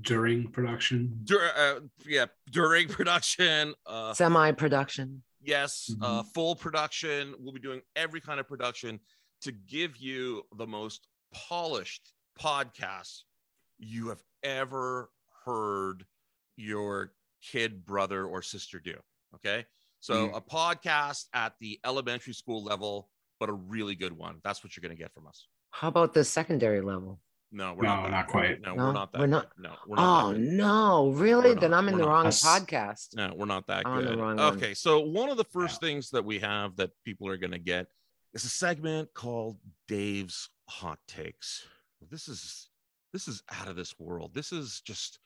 during 0.00 0.48
production. 0.48 1.20
Dur- 1.24 1.50
uh, 1.54 1.80
yeah, 2.06 2.26
during 2.50 2.88
production. 2.98 3.74
Uh, 3.84 4.14
Semi 4.14 4.52
production. 5.44 5.96
yes, 5.96 5.96
uh, 6.02 6.22
full 6.34 6.54
production. 6.56 7.34
We'll 7.38 7.52
be 7.52 7.60
doing 7.60 7.82
every 7.96 8.20
kind 8.20 8.40
of 8.40 8.48
production 8.48 9.00
to 9.42 9.52
give 9.52 9.96
you 9.96 10.42
the 10.56 10.66
most 10.66 11.08
polished 11.32 12.12
podcast 12.40 13.22
you 13.78 14.08
have 14.08 14.22
ever 14.42 15.10
heard 15.44 16.04
your 16.56 17.12
kid, 17.42 17.84
brother, 17.84 18.24
or 18.26 18.40
sister 18.42 18.78
do. 18.80 18.94
Okay. 19.34 19.66
So 20.00 20.28
Mhm. 20.28 20.36
a 20.36 20.40
podcast 20.40 21.26
at 21.32 21.58
the 21.58 21.80
elementary 21.84 22.34
school 22.34 22.62
level, 22.62 23.10
but 23.40 23.48
a 23.48 23.52
really 23.52 23.94
good 23.94 24.12
one. 24.12 24.40
That's 24.44 24.62
what 24.62 24.76
you're 24.76 24.82
going 24.82 24.96
to 24.96 25.02
get 25.02 25.12
from 25.12 25.26
us. 25.26 25.48
How 25.70 25.88
about 25.88 26.14
the 26.14 26.24
secondary 26.24 26.80
level? 26.80 27.20
No, 27.54 27.72
we're 27.74 27.84
No, 27.84 27.96
not. 28.02 28.10
not 28.10 28.26
quite. 28.26 28.60
No, 28.60 28.74
No, 28.74 28.84
we're 28.86 28.92
not 28.92 29.12
that. 29.12 29.18
we're 29.20 29.26
not- 29.28 29.54
good. 29.56 29.62
No, 29.62 29.76
we're 29.86 29.96
not. 29.96 30.24
Oh 30.24 30.32
that 30.32 30.38
good. 30.40 30.48
no, 30.48 31.10
really? 31.10 31.54
We're 31.54 31.60
then 31.60 31.72
I'm 31.74 31.86
in 31.88 31.94
the 31.96 32.00
not. 32.04 32.08
wrong 32.08 32.24
That's- 32.24 32.42
podcast. 32.44 33.14
No, 33.14 33.32
we're 33.36 33.46
not 33.46 33.66
that 33.68 33.86
On 33.86 34.02
the 34.04 34.10
good. 34.10 34.18
wrong 34.18 34.36
one. 34.36 34.56
Okay, 34.56 34.74
so 34.74 34.98
one 35.00 35.28
of 35.30 35.36
the 35.36 35.44
first 35.44 35.80
things 35.80 36.10
that 36.10 36.24
we 36.24 36.40
have 36.40 36.74
that 36.76 36.90
people 37.04 37.28
are 37.28 37.36
going 37.36 37.52
to 37.52 37.58
get 37.60 37.86
is 38.32 38.44
a 38.44 38.48
segment 38.48 39.14
called 39.14 39.58
Dave's 39.86 40.50
Hot 40.68 40.98
Takes. 41.06 41.64
This 42.10 42.26
is 42.28 42.68
this 43.12 43.28
is 43.28 43.42
out 43.52 43.68
of 43.68 43.76
this 43.76 43.94
world. 44.00 44.34
This 44.34 44.50
is 44.50 44.80
just 44.80 45.20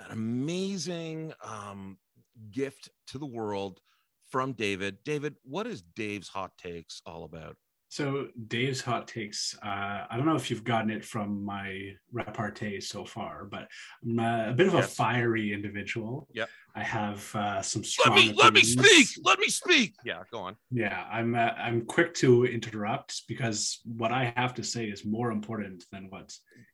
an 0.00 0.10
amazing 0.10 1.32
um, 1.42 1.96
gift 2.50 2.90
to 3.06 3.18
the 3.18 3.24
world 3.26 3.80
from 4.28 4.52
David. 4.52 4.98
David, 5.04 5.36
what 5.44 5.66
is 5.66 5.80
Dave's 5.80 6.28
Hot 6.28 6.52
Takes 6.58 7.00
all 7.06 7.24
about? 7.24 7.56
So 7.94 8.26
Dave's 8.48 8.80
hot 8.80 9.06
takes. 9.06 9.56
Uh, 9.62 10.04
I 10.10 10.16
don't 10.16 10.26
know 10.26 10.34
if 10.34 10.50
you've 10.50 10.64
gotten 10.64 10.90
it 10.90 11.04
from 11.04 11.44
my 11.44 11.92
repartee 12.10 12.80
so 12.80 13.04
far, 13.04 13.44
but 13.44 13.68
I'm 14.02 14.18
uh, 14.18 14.50
a 14.50 14.52
bit 14.52 14.66
of 14.66 14.74
a 14.74 14.78
Yes. 14.78 14.96
fiery 14.96 15.52
individual. 15.52 16.26
Yeah, 16.32 16.46
I 16.74 16.82
have 16.82 17.32
uh, 17.36 17.62
some 17.62 17.82
Let 17.82 17.88
strong. 17.88 18.16
me 18.16 18.32
let 18.32 18.52
me 18.52 18.62
speak. 18.62 19.06
Let 19.22 19.38
me 19.38 19.46
speak. 19.46 19.94
Yeah, 20.04 20.24
go 20.32 20.40
on. 20.40 20.56
Yeah, 20.72 21.06
I'm. 21.08 21.36
Uh, 21.36 21.52
I'm 21.66 21.86
quick 21.86 22.14
to 22.14 22.44
interrupt 22.46 23.28
because 23.28 23.78
what 23.84 24.10
I 24.10 24.32
have 24.36 24.54
to 24.54 24.64
say 24.64 24.86
is 24.86 25.04
more 25.04 25.30
important 25.30 25.84
than 25.92 26.10
what 26.10 26.32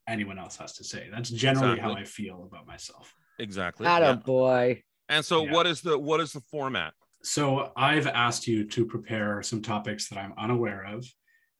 anyone 0.08 0.38
else 0.38 0.56
has 0.56 0.72
to 0.76 0.84
say. 0.84 1.10
That's 1.12 1.28
generally 1.28 1.78
how 1.78 1.92
I 1.92 2.04
feel 2.04 2.48
about 2.50 2.66
myself. 2.66 3.14
Exactly. 3.38 3.86
Atta 3.86 4.06
yeah. 4.06 4.14
boy. 4.14 4.82
And 5.10 5.22
so 5.22 5.44
Yeah. 5.44 5.52
what 5.52 5.66
is 5.66 5.82
the 5.82 5.98
what 5.98 6.20
is 6.20 6.32
the 6.32 6.40
format? 6.40 6.94
So 7.22 7.72
I've 7.76 8.06
asked 8.06 8.46
you 8.46 8.64
to 8.66 8.86
prepare 8.86 9.42
some 9.42 9.62
topics 9.62 10.08
that 10.08 10.18
I'm 10.18 10.32
unaware 10.38 10.86
of 10.94 11.06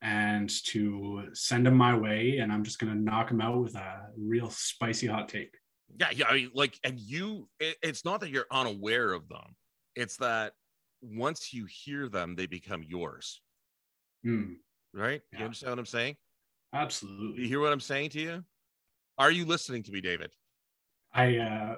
and 0.03 0.49
to 0.67 1.29
send 1.35 1.67
them 1.67 1.77
my 1.77 1.97
way. 1.97 2.39
And 2.39 2.51
I'm 2.53 2.65
just 2.65 2.79
going 2.79 2.93
to 2.93 2.99
knock 2.99 3.29
them 3.29 3.41
out 3.41 3.61
with 3.61 3.75
a 3.75 4.07
real 4.17 4.51
spicy 4.51 5.07
hot 5.07 5.29
take. 5.29 5.55
Yeah, 5.99 6.09
yeah. 6.13 6.29
I 6.29 6.35
mean, 6.35 6.51
like, 6.55 6.79
and 6.85 6.99
you, 6.99 7.49
it, 7.59 7.77
it's 7.83 8.05
not 8.05 8.21
that 8.21 8.31
you're 8.31 8.47
unaware 8.51 9.13
of 9.13 9.29
them. 9.29 9.57
It's 9.97 10.17
that 10.19 10.53
once 11.03 11.53
you 11.53 11.67
hear 11.69 12.09
them, 12.09 12.37
they 12.37 12.47
become 12.47 12.83
yours. 12.83 13.43
Hmm, 14.25 14.55
Right? 14.93 15.23
You 15.33 15.45
understand 15.45 15.73
what 15.73 15.79
I'm 15.79 15.87
saying? 15.87 16.17
Absolutely. 16.73 17.17
You 17.17 17.25
absolutely. 17.27 17.49
hear 17.49 17.61
what 17.61 17.73
I'm 17.73 17.81
saying 17.81 18.11
to 18.11 18.21
you? 18.21 18.45
Are 19.19 19.31
you 19.31 19.45
listening 19.45 19.83
to 19.85 19.93
me, 19.93 20.01
David? 20.01 20.33
I, 21.13 21.37
uh, 21.39 21.77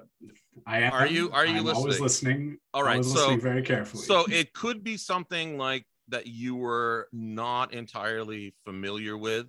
I 0.66 0.80
am. 0.80 0.92
Are 0.92 1.06
you- 1.06 1.30
are 1.32 1.46
you 1.46 1.60
I'm 1.60 1.76
Always 1.76 2.00
listening? 2.00 2.02
listening. 2.02 2.58
All 2.74 2.82
right, 2.82 3.04
so- 3.04 3.10
listening 3.14 3.40
very 3.40 3.62
carefully. 3.62 4.04
So 4.04 4.24
it 4.30 4.52
could 4.52 4.84
be 4.84 4.96
something 4.96 5.56
like 5.56 5.86
that 6.08 6.26
you 6.26 6.54
were 6.56 7.08
not 7.12 7.72
entirely 7.72 8.54
familiar 8.64 9.16
with, 9.16 9.48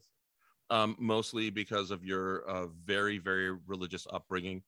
um, 0.69 0.95
mostly 0.99 1.49
because 1.49 1.91
of 1.91 2.05
your 2.05 2.47
uh, 2.49 2.67
very, 2.85 3.17
very 3.17 3.51
religious 3.67 4.07
upbringing, 4.11 4.63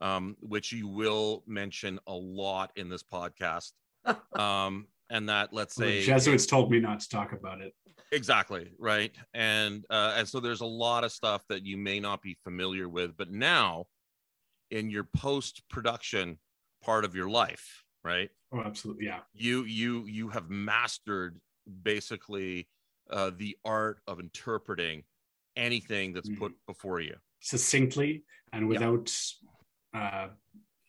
um, 0.00 0.36
which 0.40 0.72
you 0.72 0.88
will 0.88 1.42
mention 1.46 1.98
a 2.06 2.14
lot 2.14 2.72
in 2.76 2.88
this 2.88 3.02
podcast. 3.02 3.72
Um, 4.38 4.86
and 5.10 5.28
that, 5.28 5.52
let's 5.52 5.74
say, 5.74 6.02
Jesuits 6.04 6.44
told 6.46 6.70
me 6.70 6.80
not 6.80 7.00
to 7.00 7.08
talk 7.08 7.32
about 7.32 7.60
it. 7.62 7.74
exactly 8.12 8.70
right 8.78 9.12
and 9.32 9.84
uh, 9.90 10.14
and 10.16 10.28
so 10.28 10.38
there's 10.40 10.60
a 10.60 10.66
lot 10.66 11.04
of 11.04 11.10
stuff 11.12 11.42
that 11.48 11.64
you 11.64 11.76
may 11.76 11.98
not 11.98 12.20
be 12.22 12.36
familiar 12.44 12.88
with 12.88 13.16
but 13.16 13.30
now 13.30 13.86
in 14.74 14.90
your 14.90 15.04
post 15.04 15.62
production 15.68 16.36
part 16.82 17.04
of 17.04 17.14
your 17.14 17.28
life 17.30 17.84
right 18.02 18.30
Oh, 18.52 18.60
absolutely. 18.60 19.06
Yeah. 19.06 19.20
you 19.32 19.64
you 19.64 20.04
you 20.06 20.28
have 20.28 20.50
mastered 20.50 21.40
basically 21.82 22.68
uh, 23.10 23.30
the 23.36 23.56
art 23.64 24.00
of 24.06 24.18
interpreting 24.20 25.04
anything 25.56 26.12
that's 26.12 26.28
put 26.28 26.52
before 26.66 27.00
you 27.00 27.16
Succinctly 27.40 28.24
and 28.52 28.68
without 28.68 29.12
uh, 29.94 30.28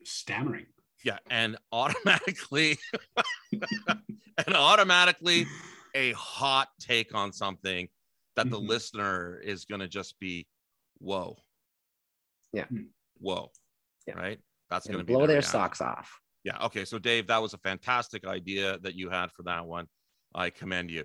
stammering. 0.03 0.65
yeah 1.03 1.17
and 1.29 1.57
automatically 1.71 2.77
and 4.47 4.55
automatically 4.55 5.45
a 5.93 6.11
hot 6.13 6.69
take 6.79 7.13
on 7.13 7.31
something 7.31 7.87
that 8.35 8.49
the 8.49 8.59
Mhm. 8.59 8.67
listener 8.67 9.39
is 9.43 9.65
going 9.65 9.81
to 9.81 9.87
just 9.87 10.19
be 10.19 10.47
whoa 10.99 11.37
Yeah. 12.51 12.65
Hmm. 12.65 12.87
whoa 13.19 13.51
Yeah. 14.07 14.15
right 14.15 14.39
that's 14.69 14.87
going 14.87 14.99
to 14.99 15.05
blow 15.05 15.21
their 15.27 15.37
reaction. 15.37 15.51
socks 15.51 15.81
off. 15.81 16.11
yeah 16.43 16.63
okay 16.65 16.85
so 16.85 16.97
dave 16.99 17.27
that 17.27 17.41
was 17.41 17.53
a 17.53 17.57
fantastic 17.59 18.25
idea 18.25 18.77
that 18.79 18.95
you 18.95 19.09
had 19.09 19.31
for 19.31 19.43
that 19.43 19.65
one 19.65 19.87
i 20.33 20.49
commend 20.49 20.89
you 20.91 21.03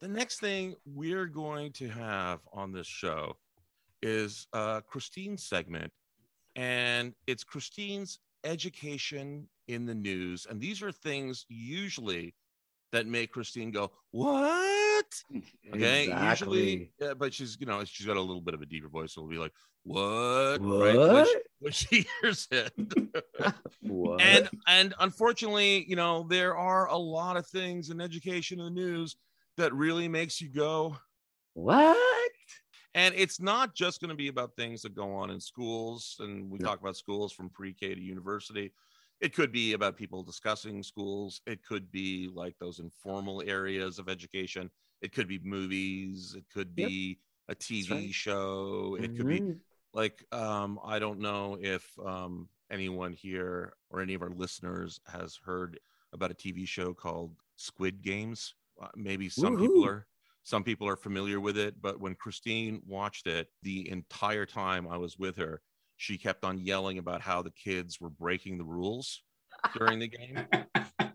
the 0.00 0.08
next 0.08 0.40
thing 0.40 0.74
we're 0.84 1.26
going 1.26 1.72
to 1.72 1.88
have 1.88 2.40
on 2.52 2.72
this 2.72 2.86
show 2.86 3.34
is 4.02 4.46
uh 4.52 4.80
christine's 4.88 5.44
segment 5.44 5.92
and 6.56 7.14
it's 7.26 7.44
christine's 7.44 8.18
education 8.44 9.48
in 9.68 9.86
the 9.86 9.94
news 9.94 10.46
and 10.50 10.60
these 10.60 10.82
are 10.82 10.92
things 10.92 11.46
usually 11.48 12.34
that 12.90 13.06
make 13.06 13.32
christine 13.32 13.70
go 13.70 13.90
what 14.10 15.06
okay 15.74 16.04
Exactly. 16.04 16.28
usually 16.28 16.92
yeah, 17.00 17.14
but 17.14 17.32
she's 17.32 17.56
you 17.60 17.66
know 17.66 17.84
she's 17.84 18.06
got 18.06 18.16
a 18.16 18.20
little 18.20 18.42
bit 18.42 18.54
of 18.54 18.60
a 18.62 18.66
deeper 18.66 18.88
voice 18.88 19.14
so 19.14 19.20
it'll 19.20 19.30
be 19.30 19.38
like 19.38 19.52
what, 19.84 20.58
What? 20.60 20.80
right 20.80 21.26
when 21.62 21.72
she 21.72 22.06
hears 22.22 22.48
it 22.50 22.72
and 24.20 24.48
and 24.66 24.94
unfortunately 25.00 25.84
you 25.88 25.96
know 25.96 26.26
there 26.28 26.56
are 26.56 26.86
a 26.88 26.96
lot 26.96 27.36
of 27.36 27.46
things 27.46 27.90
in 27.90 28.00
education 28.00 28.60
and 28.60 28.76
the 28.76 28.80
news 28.80 29.16
that 29.56 29.72
really 29.74 30.08
makes 30.08 30.40
you 30.40 30.48
go 30.48 30.96
what? 31.54 32.30
and 32.94 33.14
it's 33.14 33.40
not 33.40 33.74
just 33.74 34.00
going 34.00 34.10
to 34.10 34.14
be 34.16 34.28
about 34.28 34.54
things 34.56 34.82
that 34.82 34.94
go 34.94 35.12
on 35.14 35.30
in 35.30 35.40
schools 35.40 36.16
and 36.20 36.50
we 36.50 36.58
No. 36.58 36.68
talk 36.68 36.80
about 36.80 36.96
schools 36.96 37.32
from 37.32 37.48
pre-k 37.50 37.94
to 37.94 38.00
university 38.00 38.72
it 39.20 39.34
could 39.34 39.52
be 39.52 39.72
about 39.74 39.96
people 39.96 40.22
discussing 40.22 40.82
schools 40.82 41.40
it 41.46 41.62
could 41.64 41.90
be 41.90 42.28
like 42.34 42.54
those 42.58 42.80
informal 42.80 43.42
areas 43.46 43.98
of 43.98 44.08
education 44.08 44.70
it 45.00 45.12
could 45.12 45.28
be 45.28 45.38
movies 45.42 46.34
it 46.36 46.44
could 46.52 46.74
Yep. 46.76 46.92
be 46.92 47.18
a 47.48 47.54
tv 47.54 47.88
right. 47.90 48.14
show 48.14 48.96
it 49.00 49.14
could 49.14 49.28
be 49.28 49.40
Mhm. 49.40 49.60
Like 49.94 50.24
um 50.32 50.78
i 50.84 50.98
don't 50.98 51.18
know 51.18 51.58
if 51.60 51.86
um 52.04 52.48
anyone 52.70 53.12
here 53.12 53.74
or 53.90 54.00
any 54.00 54.14
of 54.14 54.22
our 54.22 54.30
listeners 54.30 55.00
has 55.06 55.38
heard 55.44 55.78
about 56.12 56.30
a 56.30 56.34
tv 56.34 56.66
show 56.66 56.94
called 56.94 57.34
squid 57.56 58.02
games. 58.02 58.54
Uh, 58.82 58.88
maybe 58.96 59.28
some 59.28 59.56
people 59.58 59.84
are 59.84 60.06
some 60.42 60.64
people 60.64 60.88
are 60.88 60.96
familiar 60.96 61.38
with 61.40 61.56
it 61.58 61.80
but 61.80 62.00
when 62.00 62.14
christine 62.14 62.80
watched 62.86 63.26
it 63.26 63.48
the 63.62 63.88
entire 63.90 64.46
time 64.46 64.88
i 64.88 64.96
was 64.96 65.18
with 65.18 65.36
her 65.36 65.60
she 65.98 66.18
kept 66.18 66.44
on 66.44 66.58
yelling 66.58 66.98
about 66.98 67.20
how 67.20 67.42
the 67.42 67.50
kids 67.52 68.00
were 68.00 68.10
breaking 68.10 68.58
the 68.58 68.64
rules 68.64 69.22
during 69.76 69.98
the 69.98 70.08
game. 70.08 70.38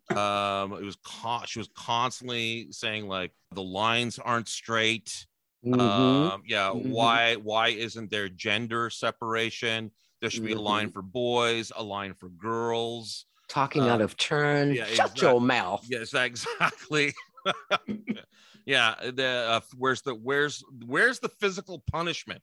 Um 0.10 0.74
it 0.74 0.84
was 0.84 0.96
con- 1.04 1.46
she 1.46 1.60
was 1.60 1.70
constantly 1.76 2.72
saying 2.72 3.08
like 3.08 3.34
the 3.52 3.62
lines 3.62 4.18
aren't 4.18 4.48
straight 4.48 5.28
Mhm. 5.72 6.32
um 6.34 6.44
yeah 6.48 6.70
Mhm. 6.70 6.90
why 6.90 7.36
why 7.36 7.70
isn't 7.70 8.10
there 8.12 8.30
gender 8.30 8.90
separation 8.90 9.92
there 10.22 10.30
should 10.30 10.46
be 10.46 10.54
a 10.54 10.60
line 10.60 10.90
Mhm. 10.90 10.94
for 10.94 11.02
boys 11.02 11.72
a 11.76 11.84
line 11.84 12.14
for 12.14 12.30
girls 12.30 13.26
Talking 13.50 13.84
uh, 13.84 13.94
out 13.94 14.02
of 14.02 14.18
turn. 14.18 14.74
yeah, 14.74 14.84
Shut 14.86 14.92
exact- 15.12 15.22
your 15.22 15.40
mouth. 15.42 15.86
yes 15.90 16.14
exactly 16.14 17.14
yeah 18.66 18.96
the 19.12 19.26
uh, 19.50 19.60
where's 19.78 20.02
the 20.02 20.14
where's 20.14 20.64
where's 20.86 21.20
the 21.20 21.30
physical 21.30 21.80
punishment 21.92 22.42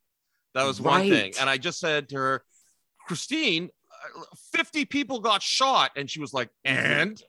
that 0.54 0.64
was 0.64 0.80
one 0.80 1.02
thing 1.08 1.32
and 1.40 1.50
i 1.50 1.56
just 1.58 1.78
said 1.80 2.08
to 2.08 2.16
her 2.16 2.42
christine 3.06 3.68
uh, 4.18 4.22
50 4.52 4.84
people 4.87 5.20
got 5.20 5.42
shot 5.42 5.90
and 5.96 6.10
she 6.10 6.20
was 6.20 6.32
like 6.32 6.48
and 6.64 7.22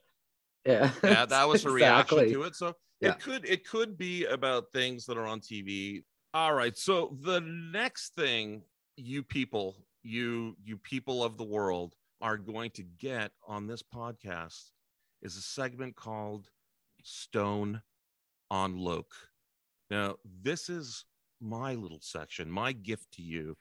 Yeah. 0.66 0.92
yeah 1.04 1.26
that 1.26 1.48
was 1.48 1.64
her 1.68 1.72
reaction 1.72 2.30
to 2.32 2.44
it 2.44 2.56
so 2.56 2.76
Yeah. 3.06 3.12
it 3.12 3.20
could 3.20 3.46
it 3.46 3.68
could 3.68 3.98
be 3.98 4.26
about 4.26 4.72
things 4.74 5.06
that 5.06 5.18
are 5.18 5.28
on 5.28 5.40
tv 5.40 6.04
all 6.34 6.54
right 6.54 6.78
so 6.78 7.16
the 7.22 7.42
next 7.42 8.16
thing 8.16 8.64
you 8.98 9.24
people 9.24 9.76
you 10.04 10.56
you 10.64 10.78
people 10.78 11.24
of 11.24 11.38
the 11.38 11.44
world 11.44 11.96
are 12.22 12.38
going 12.38 12.72
to 12.72 12.84
get 13.00 13.32
on 13.48 13.68
this 13.68 13.84
podcast 13.84 14.72
is 15.22 15.36
a 15.36 15.42
segment 15.42 15.96
called 15.96 16.50
stone 17.04 17.82
on 18.52 18.78
loke. 18.78 19.14
Now 19.90 20.16
this 20.42 20.70
is 20.70 21.06
my 21.42 21.74
little 21.76 22.00
section 22.02 22.50
my 22.50 22.72
gift 22.72 23.12
to 23.14 23.22
you. 23.22 23.56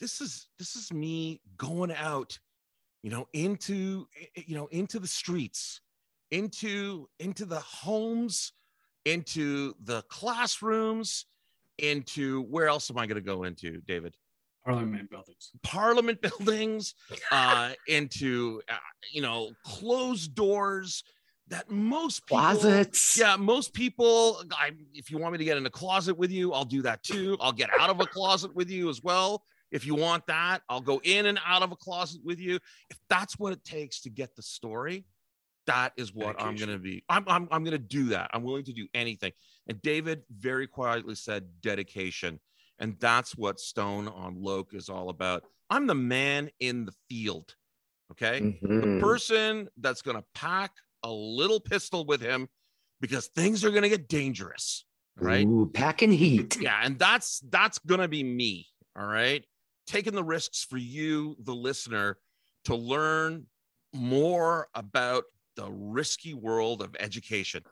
This 0.00 0.20
is 0.20 0.48
this 0.58 0.76
is 0.76 0.92
me 0.92 1.40
going 1.56 1.92
out 1.92 2.38
you 3.02 3.10
know 3.10 3.28
into 3.32 4.06
you 4.34 4.54
know 4.54 4.66
into 4.68 4.98
the 4.98 5.08
streets 5.08 5.80
into 6.30 7.08
into 7.18 7.44
the 7.44 7.60
homes 7.60 8.52
into 9.12 9.74
the 9.84 10.02
classrooms 10.02 11.26
into 11.78 12.42
where 12.42 12.68
else 12.68 12.90
am 12.90 12.98
i 12.98 13.06
going 13.06 13.16
to 13.16 13.20
go 13.20 13.44
into 13.44 13.80
david 13.86 14.14
Parliament 14.64 15.08
buildings. 15.08 15.50
parliament 15.62 16.20
buildings 16.38 16.94
uh 17.30 17.72
into 17.86 18.60
uh, 18.68 18.76
you 19.12 19.22
know 19.22 19.50
closed 19.64 20.34
doors 20.34 21.04
that 21.48 21.70
most 21.70 22.26
people 22.26 22.38
Closets. 22.38 23.16
yeah 23.18 23.36
most 23.36 23.72
people 23.72 24.42
I, 24.52 24.72
if 24.92 25.10
you 25.10 25.18
want 25.18 25.32
me 25.32 25.38
to 25.38 25.44
get 25.44 25.56
in 25.56 25.64
a 25.64 25.70
closet 25.70 26.18
with 26.18 26.30
you 26.30 26.52
i'll 26.52 26.64
do 26.64 26.82
that 26.82 27.02
too 27.02 27.36
i'll 27.40 27.52
get 27.52 27.70
out 27.80 27.90
of 27.90 28.00
a 28.00 28.06
closet 28.06 28.54
with 28.54 28.68
you 28.68 28.90
as 28.90 29.02
well 29.02 29.42
if 29.70 29.86
you 29.86 29.94
want 29.94 30.26
that 30.26 30.60
i'll 30.68 30.80
go 30.82 31.00
in 31.04 31.26
and 31.26 31.38
out 31.46 31.62
of 31.62 31.72
a 31.72 31.76
closet 31.76 32.20
with 32.24 32.38
you 32.38 32.56
if 32.90 32.98
that's 33.08 33.38
what 33.38 33.52
it 33.52 33.64
takes 33.64 34.00
to 34.02 34.10
get 34.10 34.34
the 34.36 34.42
story 34.42 35.06
that 35.68 35.92
is 35.96 36.12
what 36.14 36.34
i'm 36.38 36.56
going 36.56 36.68
to 36.70 36.78
be 36.78 37.04
I'm, 37.08 37.24
I'm, 37.26 37.48
I'm 37.50 37.62
going 37.62 37.72
to 37.72 37.78
do 37.78 38.08
that. 38.08 38.30
I'm 38.32 38.42
willing 38.42 38.64
to 38.64 38.72
do 38.72 38.86
anything. 38.94 39.32
And 39.68 39.80
david 39.82 40.22
very 40.30 40.66
quietly 40.66 41.14
said 41.14 41.44
dedication. 41.60 42.40
And 42.80 42.96
that's 43.00 43.36
what 43.36 43.58
stone 43.58 44.06
on 44.08 44.40
loke 44.40 44.72
is 44.72 44.88
all 44.88 45.08
about. 45.08 45.42
I'm 45.68 45.86
the 45.86 45.94
man 45.94 46.50
in 46.60 46.84
the 46.84 46.92
field 47.08 47.54
okay? 48.12 48.40
The 48.40 48.86
Mhm. 48.86 49.00
person 49.00 49.68
that's 49.76 50.02
going 50.02 50.16
to 50.16 50.24
pack 50.34 50.72
a 51.02 51.10
little 51.10 51.60
pistol 51.60 52.04
with 52.06 52.20
him 52.20 52.48
because 53.00 53.26
things 53.28 53.64
are 53.64 53.70
going 53.70 53.82
to 53.82 53.88
get 53.88 54.08
dangerous 54.08 54.84
right? 55.20 55.46
Ooh, 55.46 55.68
packing 55.74 56.12
heat. 56.12 56.56
yeah 56.60 56.80
and 56.84 56.98
that's 56.98 57.40
that's 57.50 57.78
going 57.80 58.00
to 58.00 58.08
be 58.08 58.22
me 58.22 58.66
all 58.96 59.06
right? 59.06 59.44
Taking 59.86 60.14
the 60.14 60.24
risks 60.24 60.64
for 60.64 60.76
you 60.78 61.36
the 61.40 61.54
listener 61.54 62.18
to 62.64 62.74
learn 62.74 63.46
more 63.94 64.68
about 64.74 65.24
the 65.58 65.70
risky 65.70 66.34
world 66.34 66.82
of 66.82 66.94
education 67.00 67.62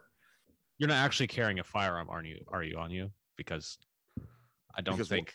You're 0.79 0.89
not 0.89 0.97
actually 1.07 1.29
carrying 1.29 1.61
a 1.61 1.65
firearm, 1.65 2.09
aren't 2.11 2.27
you? 2.27 2.41
Are 2.49 2.63
you 2.65 2.77
on 2.79 2.91
you? 2.91 3.11
Because 3.37 3.79
I 4.77 4.81
don't 4.83 4.97
Because 4.97 5.09
think 5.09 5.33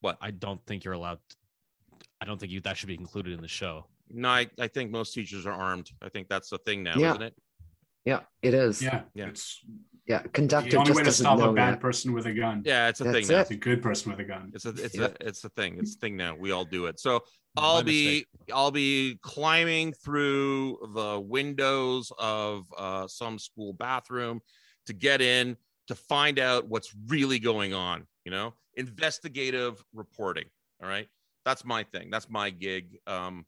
what? 0.00 0.18
I 0.20 0.32
don't 0.32 0.60
think 0.66 0.84
you're 0.84 0.94
allowed. 0.94 1.18
I 2.20 2.24
don't 2.26 2.38
think 2.40 2.50
you 2.52 2.60
that 2.62 2.76
should 2.76 2.88
be 2.88 2.94
included 3.06 3.32
in 3.34 3.40
the 3.40 3.48
show. 3.62 3.86
no 4.10 4.28
I, 4.28 4.48
I 4.58 4.66
think 4.66 4.90
most 4.90 5.14
teachers 5.14 5.46
are 5.46 5.58
armed 5.68 5.88
i 6.02 6.08
think 6.08 6.24
that's 6.28 6.50
the 6.50 6.58
thing 6.66 6.82
now 6.82 6.96
Yeah. 6.96 7.10
isn't 7.12 7.22
it 7.22 7.34
Yeah, 8.04 8.20
it 8.42 8.54
is. 8.54 8.82
Yeah, 8.82 9.02
Yeah. 9.14 9.28
it's 9.28 9.44
Yeah, 10.06 10.22
conductor 10.32 10.70
the 10.70 10.76
only 10.78 10.88
just 10.88 10.96
way 10.96 11.04
to 11.04 11.12
stop 11.12 11.38
a 11.40 11.52
bad 11.52 11.74
that. 11.74 11.80
person 11.80 12.12
with 12.12 12.26
a 12.26 12.32
gun. 12.32 12.62
Yeah, 12.64 12.88
it's 12.88 13.00
a 13.00 13.04
That's 13.04 13.16
thing 13.16 13.28
now. 13.28 13.38
it. 13.38 13.42
It's 13.42 13.50
a 13.52 13.56
good 13.56 13.82
person 13.82 14.10
with 14.10 14.20
a 14.20 14.24
gun. 14.24 14.50
It's 14.54 14.64
a 14.64 14.70
it's 14.70 14.96
Yep. 14.96 15.16
a 15.20 15.26
it's 15.28 15.44
a 15.44 15.48
thing. 15.50 15.78
It's 15.78 15.94
a 15.94 15.98
thing 15.98 16.16
now. 16.16 16.34
We 16.34 16.50
all 16.52 16.64
do 16.64 16.86
it. 16.86 16.98
So 16.98 17.22
I'll 17.56 17.82
be 17.82 18.04
mistake. 18.04 18.26
I'll 18.52 18.70
be 18.70 19.18
climbing 19.22 19.92
through 19.92 20.78
the 20.94 21.20
windows 21.20 22.12
of 22.18 22.66
uh, 22.76 23.06
some 23.08 23.38
school 23.38 23.72
bathroom 23.72 24.40
to 24.86 24.92
get 24.92 25.20
in 25.20 25.56
to 25.88 25.94
find 25.94 26.38
out 26.38 26.68
what's 26.68 26.94
really 27.08 27.38
going 27.38 27.74
on. 27.74 28.06
You 28.24 28.30
know, 28.30 28.54
investigative 28.76 29.82
reporting. 29.92 30.46
All 30.82 30.88
right, 30.88 31.08
that's 31.44 31.64
my 31.64 31.84
thing. 31.84 32.10
That's 32.10 32.28
my 32.30 32.50
gig. 32.50 32.98
Um, 33.06 33.44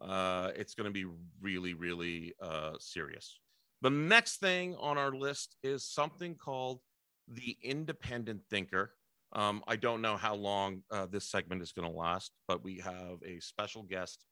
uh, 0.00 0.50
it's 0.56 0.74
going 0.74 0.86
to 0.86 0.92
be 0.92 1.06
really 1.40 1.74
really 1.74 2.34
uh, 2.42 2.72
serious. 2.78 3.38
The 3.82 3.90
next 3.90 4.40
thing 4.40 4.76
on 4.76 4.98
our 4.98 5.12
list 5.12 5.56
is 5.62 5.84
something 5.84 6.34
called 6.34 6.80
the 7.28 7.56
independent 7.62 8.42
thinker. 8.50 8.92
Um, 9.32 9.62
I 9.66 9.76
don't 9.76 10.02
know 10.02 10.16
how 10.16 10.34
long 10.34 10.82
uh, 10.90 11.06
this 11.06 11.30
segment 11.30 11.62
is 11.62 11.72
going 11.72 11.90
to 11.90 11.96
last, 11.96 12.32
but 12.48 12.64
we 12.64 12.78
have 12.78 13.22
a 13.24 13.40
special 13.40 13.82
guest 13.84 14.24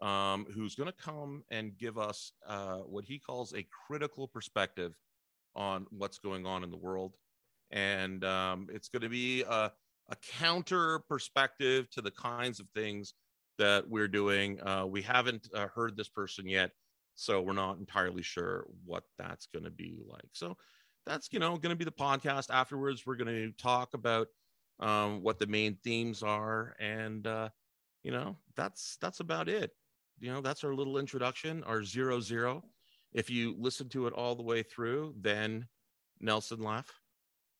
um, 0.00 0.46
who's 0.54 0.74
going 0.74 0.88
to 0.88 1.02
come 1.02 1.42
and 1.50 1.76
give 1.76 1.98
us 1.98 2.32
uh, 2.46 2.78
what 2.78 3.04
he 3.04 3.18
calls 3.18 3.52
a 3.54 3.66
critical 3.86 4.28
perspective 4.28 4.94
on 5.56 5.86
what's 5.90 6.18
going 6.18 6.46
on 6.46 6.62
in 6.62 6.70
the 6.70 6.76
world. 6.76 7.14
And 7.70 8.24
um, 8.24 8.68
it's 8.70 8.88
going 8.88 9.02
to 9.02 9.08
be 9.08 9.42
a, 9.42 9.72
a 10.08 10.16
counter 10.38 11.00
perspective 11.00 11.90
to 11.90 12.00
the 12.00 12.10
kinds 12.10 12.60
of 12.60 12.68
things 12.74 13.14
that 13.58 13.88
we're 13.88 14.08
doing. 14.08 14.60
Uh, 14.60 14.86
we 14.86 15.02
haven't 15.02 15.48
uh, 15.52 15.66
heard 15.74 15.96
this 15.96 16.08
person 16.08 16.46
yet, 16.46 16.70
so 17.18 17.42
we're 17.42 17.52
not 17.52 17.78
entirely 17.78 18.22
sure 18.22 18.64
what 18.84 19.02
that's 19.18 19.46
going 19.46 19.64
to 19.64 19.72
be 19.72 19.98
like. 20.06 20.28
So 20.32 20.56
that's 21.04 21.28
you 21.32 21.40
know 21.40 21.56
going 21.56 21.70
to 21.70 21.76
be 21.76 21.84
the 21.84 21.90
podcast. 21.90 22.48
Afterwards 22.48 23.04
we're 23.04 23.16
going 23.16 23.26
to 23.26 23.50
talk 23.60 23.94
about 23.94 24.28
um, 24.78 25.20
what 25.20 25.40
the 25.40 25.46
main 25.48 25.76
themes 25.82 26.22
are 26.22 26.76
and 26.78 27.26
uh, 27.26 27.48
you 28.04 28.12
know 28.12 28.36
that's 28.54 28.98
that's 29.00 29.18
about 29.18 29.48
it. 29.48 29.72
You 30.20 30.32
know 30.32 30.40
that's 30.40 30.62
our 30.62 30.74
little 30.74 30.96
introduction 30.96 31.64
our 31.64 31.82
zero 31.82 32.20
zero. 32.20 32.62
If 33.12 33.28
you 33.30 33.56
listen 33.58 33.88
to 33.90 34.06
it 34.06 34.12
all 34.12 34.36
the 34.36 34.42
way 34.44 34.62
through 34.62 35.14
then 35.20 35.66
nelson 36.20 36.62
laugh. 36.62 36.88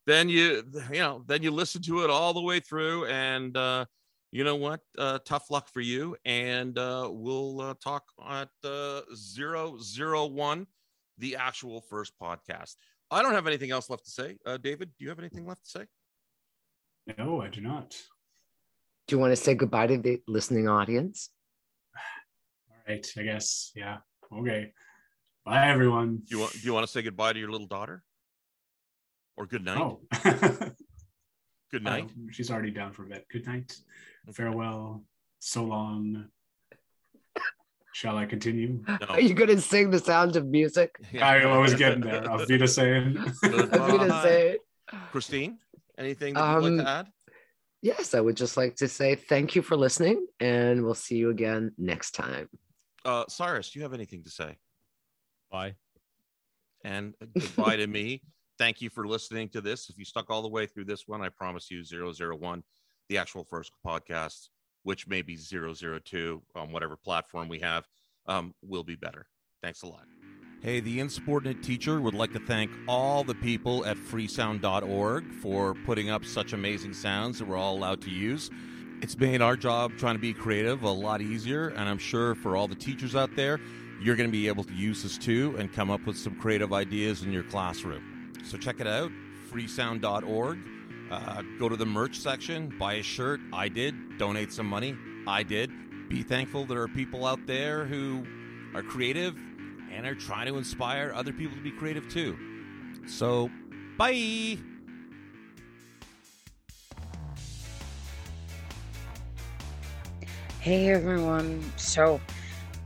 Then 0.05 0.27
you 0.27 0.63
you 0.91 0.99
know 0.99 1.23
then 1.27 1.43
you 1.43 1.51
listen 1.51 1.81
to 1.83 2.03
it 2.03 2.09
all 2.09 2.33
the 2.33 2.41
way 2.41 2.59
through 2.59 3.05
and 3.05 3.55
uh 3.55 3.85
you 4.31 4.43
know 4.43 4.55
what 4.55 4.81
uh 4.97 5.19
tough 5.25 5.49
luck 5.49 5.67
for 5.71 5.81
you 5.81 6.15
and 6.25 6.77
uh 6.77 7.09
we'll 7.11 7.61
uh, 7.61 7.73
talk 7.83 8.03
at 8.29 8.49
uh 8.63 9.01
zero 9.15 9.77
zero 9.81 10.25
one 10.25 10.67
the 11.17 11.35
actual 11.35 11.81
first 11.81 12.13
podcast. 12.21 12.75
I 13.11 13.21
don't 13.21 13.33
have 13.33 13.47
anything 13.47 13.71
else 13.71 13.89
left 13.89 14.05
to 14.05 14.11
say. 14.11 14.37
Uh, 14.45 14.57
David, 14.57 14.91
do 14.97 15.03
you 15.03 15.09
have 15.09 15.19
anything 15.19 15.45
left 15.45 15.65
to 15.65 15.69
say? 15.69 15.85
No, 17.17 17.41
I 17.41 17.49
do 17.49 17.59
not. 17.59 17.97
Do 19.07 19.15
you 19.15 19.19
want 19.19 19.31
to 19.31 19.35
say 19.35 19.55
goodbye 19.55 19.87
to 19.87 19.97
the 19.97 20.21
listening 20.27 20.69
audience? 20.69 21.29
All 22.69 22.77
right, 22.87 23.05
I 23.17 23.23
guess. 23.23 23.71
Yeah. 23.75 23.97
Okay. 24.31 24.71
Bye, 25.43 25.67
everyone. 25.67 26.17
Do 26.17 26.35
you 26.35 26.39
want 26.39 26.53
do 26.53 26.59
you 26.59 26.73
want 26.73 26.85
to 26.85 26.91
say 26.91 27.01
goodbye 27.01 27.33
to 27.33 27.39
your 27.39 27.51
little 27.51 27.67
daughter? 27.67 28.03
Or 29.35 29.45
good 29.45 29.65
night? 29.65 29.77
Oh, 29.77 30.01
Good 31.71 31.83
night. 31.83 32.09
Oh, 32.09 32.27
she's 32.31 32.49
already 32.49 32.71
down 32.71 32.93
for 32.93 33.03
a 33.03 33.07
bit. 33.07 33.27
Good 33.31 33.45
night. 33.45 33.75
Okay. 34.29 34.35
Farewell. 34.43 35.03
So 35.39 35.63
long. 35.63 36.25
Shall 37.93 38.17
I 38.17 38.25
continue? 38.25 38.83
No. 38.87 38.97
Are 39.09 39.19
you 39.19 39.33
going 39.33 39.49
to 39.49 39.59
sing 39.61 39.89
the 39.89 39.99
sound 39.99 40.35
of 40.35 40.45
music? 40.47 40.95
I, 41.21 41.39
I 41.41 41.57
was 41.57 41.73
getting 41.73 42.01
there. 42.01 42.29
Auf 42.29 42.47
Wiedersehen. 42.47 43.17
I 43.17 43.23
was 43.25 43.39
going 43.39 43.69
to 43.69 43.77
Goodbye. 43.77 44.23
say, 44.23 44.57
Christine, 45.11 45.57
anything 45.97 46.33
that 46.35 46.39
you'd 46.55 46.61
like 46.61 46.71
Um, 46.71 46.77
to 46.77 46.87
add? 46.89 47.07
yes, 47.81 48.13
I 48.13 48.21
would 48.21 48.37
just 48.37 48.55
like 48.57 48.75
to 48.77 48.87
say 48.87 49.15
thank 49.15 49.55
you 49.55 49.61
for 49.61 49.75
listening, 49.75 50.27
and 50.39 50.83
we'll 50.85 50.93
see 50.93 51.15
you 51.17 51.29
again 51.29 51.71
next 51.77 52.11
time. 52.11 52.47
Uh, 53.03 53.25
Cyrus, 53.27 53.71
do 53.71 53.79
you 53.79 53.83
have 53.83 53.93
anything 53.93 54.23
to 54.23 54.29
say? 54.29 54.57
Bye. 55.51 55.75
And 56.85 57.15
goodbye 57.37 57.77
to 57.77 57.87
me. 57.87 58.21
Thank 58.59 58.81
you 58.81 58.89
for 58.89 59.07
listening 59.07 59.47
to 59.49 59.61
this. 59.61 59.89
If 59.89 59.97
you 59.97 60.03
stuck 60.05 60.29
all 60.29 60.41
the 60.41 60.49
way 60.49 60.65
through 60.65 60.83
this 60.85 61.07
one, 61.07 61.21
I 61.21 61.29
promise 61.29 61.71
you 61.71 61.81
001, 61.83 62.61
the 63.09 63.17
actual 63.17 63.43
first 63.43 63.71
podcast, 63.85 64.49
which 64.83 65.07
may 65.07 65.21
be 65.21 65.35
002 65.35 66.41
on 66.55 66.71
whatever 66.71 66.95
platform 66.95 67.49
we 67.49 67.59
have, 67.59 67.87
um, 68.27 68.53
will 68.61 68.83
be 68.83 68.95
better. 68.95 69.27
Thanks 69.61 69.81
a 69.81 69.87
lot. 69.87 70.05
Hey, 70.61 70.81
the 70.81 70.99
insubordinate 70.99 71.63
teacher 71.63 72.01
would 72.01 72.13
like 72.13 72.33
to 72.33 72.39
thank 72.39 72.69
all 72.87 73.23
the 73.23 73.35
people 73.35 73.85
at 73.85 73.97
freesound.org 73.97 75.31
for 75.41 75.73
putting 75.85 76.09
up 76.09 76.25
such 76.25 76.53
amazing 76.53 76.93
sounds 76.93 77.39
that 77.39 77.47
we're 77.47 77.57
all 77.57 77.77
allowed 77.77 78.01
to 78.01 78.09
use. 78.09 78.49
It's 79.01 79.17
made 79.17 79.41
our 79.41 79.55
job 79.55 79.93
trying 79.97 80.15
to 80.15 80.19
be 80.19 80.33
creative 80.33 80.83
a 80.83 80.89
lot 80.89 81.21
easier, 81.21 81.69
and 81.69 81.87
I'm 81.87 81.97
sure 81.97 82.35
for 82.35 82.57
all 82.57 82.67
the 82.67 82.75
teachers 82.75 83.15
out 83.15 83.33
there, 83.37 83.59
you're 84.01 84.17
going 84.17 84.27
to 84.27 84.31
be 84.31 84.49
able 84.49 84.65
to 84.65 84.73
use 84.73 85.03
this 85.03 85.17
too 85.17 85.55
and 85.57 85.71
come 85.71 85.89
up 85.89 86.05
with 86.05 86.17
some 86.17 86.35
creative 86.35 86.73
ideas 86.73 87.23
in 87.23 87.31
your 87.31 87.43
classroom. 87.43 88.33
So 88.43 88.57
check 88.57 88.81
it 88.81 88.87
out, 88.87 89.11
freesound.org. 89.49 90.59
Uh, 91.09 91.41
go 91.57 91.67
to 91.67 91.75
the 91.75 91.85
merch 91.85 92.19
section, 92.19 92.71
buy 92.77 92.93
a 92.93 93.03
shirt. 93.03 93.39
I 93.51 93.67
did. 93.67 94.17
Donate 94.17 94.51
some 94.51 94.67
money. 94.67 94.95
I 95.27 95.43
did. 95.43 95.71
Be 96.07 96.21
thankful 96.23 96.65
there 96.65 96.81
are 96.81 96.87
people 96.87 97.25
out 97.25 97.39
there 97.47 97.85
who 97.85 98.25
are 98.75 98.83
creative 98.83 99.35
and 99.91 100.05
are 100.05 100.15
trying 100.15 100.47
to 100.47 100.57
inspire 100.57 101.11
other 101.15 101.33
people 101.33 101.55
to 101.57 101.63
be 101.63 101.71
creative 101.71 102.07
too. 102.09 102.37
So, 103.07 103.49
bye. 103.97 104.57
Hey 110.61 110.89
everyone. 110.89 111.63
So 111.77 112.21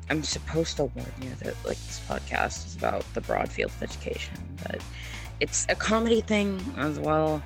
I'm 0.09 0.23
supposed 0.23 0.77
to 0.77 0.85
warn 0.85 1.11
you 1.21 1.29
that 1.41 1.55
like 1.65 1.77
this 1.77 2.01
podcast 2.07 2.67
is 2.67 2.75
about 2.75 3.03
the 3.13 3.21
broad 3.21 3.49
field 3.49 3.71
of 3.71 3.83
education, 3.83 4.35
but 4.63 4.81
it's 5.39 5.65
a 5.69 5.75
comedy 5.75 6.21
thing 6.21 6.61
as 6.77 6.99
well. 6.99 7.43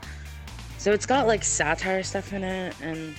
So 0.77 0.91
it's 0.91 1.05
got 1.05 1.27
like 1.27 1.43
satire 1.43 2.03
stuff 2.03 2.33
in 2.33 2.43
it 2.43 2.75
and 2.81 3.15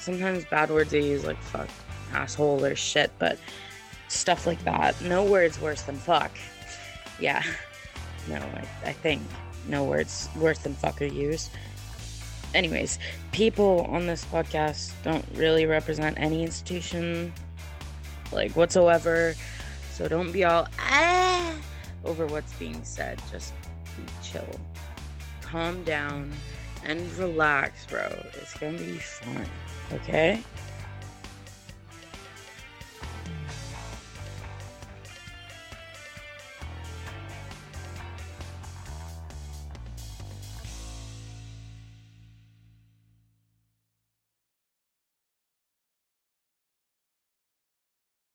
sometimes 0.00 0.44
bad 0.44 0.70
words 0.70 0.90
they 0.90 1.02
use 1.02 1.24
like 1.24 1.40
fuck, 1.42 1.68
asshole 2.12 2.64
or 2.64 2.74
shit, 2.74 3.10
but 3.18 3.38
stuff 4.08 4.46
like 4.46 4.62
that. 4.64 5.00
No 5.00 5.24
words 5.24 5.60
worse 5.60 5.82
than 5.82 5.96
fuck. 5.96 6.32
Yeah. 7.20 7.42
No, 8.28 8.38
I, 8.38 8.66
I 8.84 8.92
think 8.92 9.22
no 9.68 9.84
words 9.84 10.28
worse 10.34 10.58
than 10.58 10.74
fuck 10.74 11.00
are 11.00 11.04
used. 11.04 11.48
Anyways, 12.54 12.98
people 13.30 13.82
on 13.88 14.08
this 14.08 14.24
podcast 14.24 14.90
don't 15.04 15.24
really 15.34 15.64
represent 15.64 16.18
any 16.18 16.42
institution 16.42 17.32
like 18.32 18.52
whatsoever 18.52 19.34
so 19.92 20.08
don't 20.08 20.32
be 20.32 20.44
all 20.44 20.66
ah 20.78 21.54
over 22.04 22.26
what's 22.26 22.52
being 22.54 22.82
said 22.82 23.20
just 23.30 23.52
be 23.96 24.02
chill 24.22 24.48
calm 25.42 25.82
down 25.84 26.32
and 26.86 27.12
relax 27.18 27.84
bro. 27.86 28.08
It's 28.34 28.54
gonna 28.58 28.78
be 28.78 28.98
fun 28.98 29.46
okay 29.92 30.42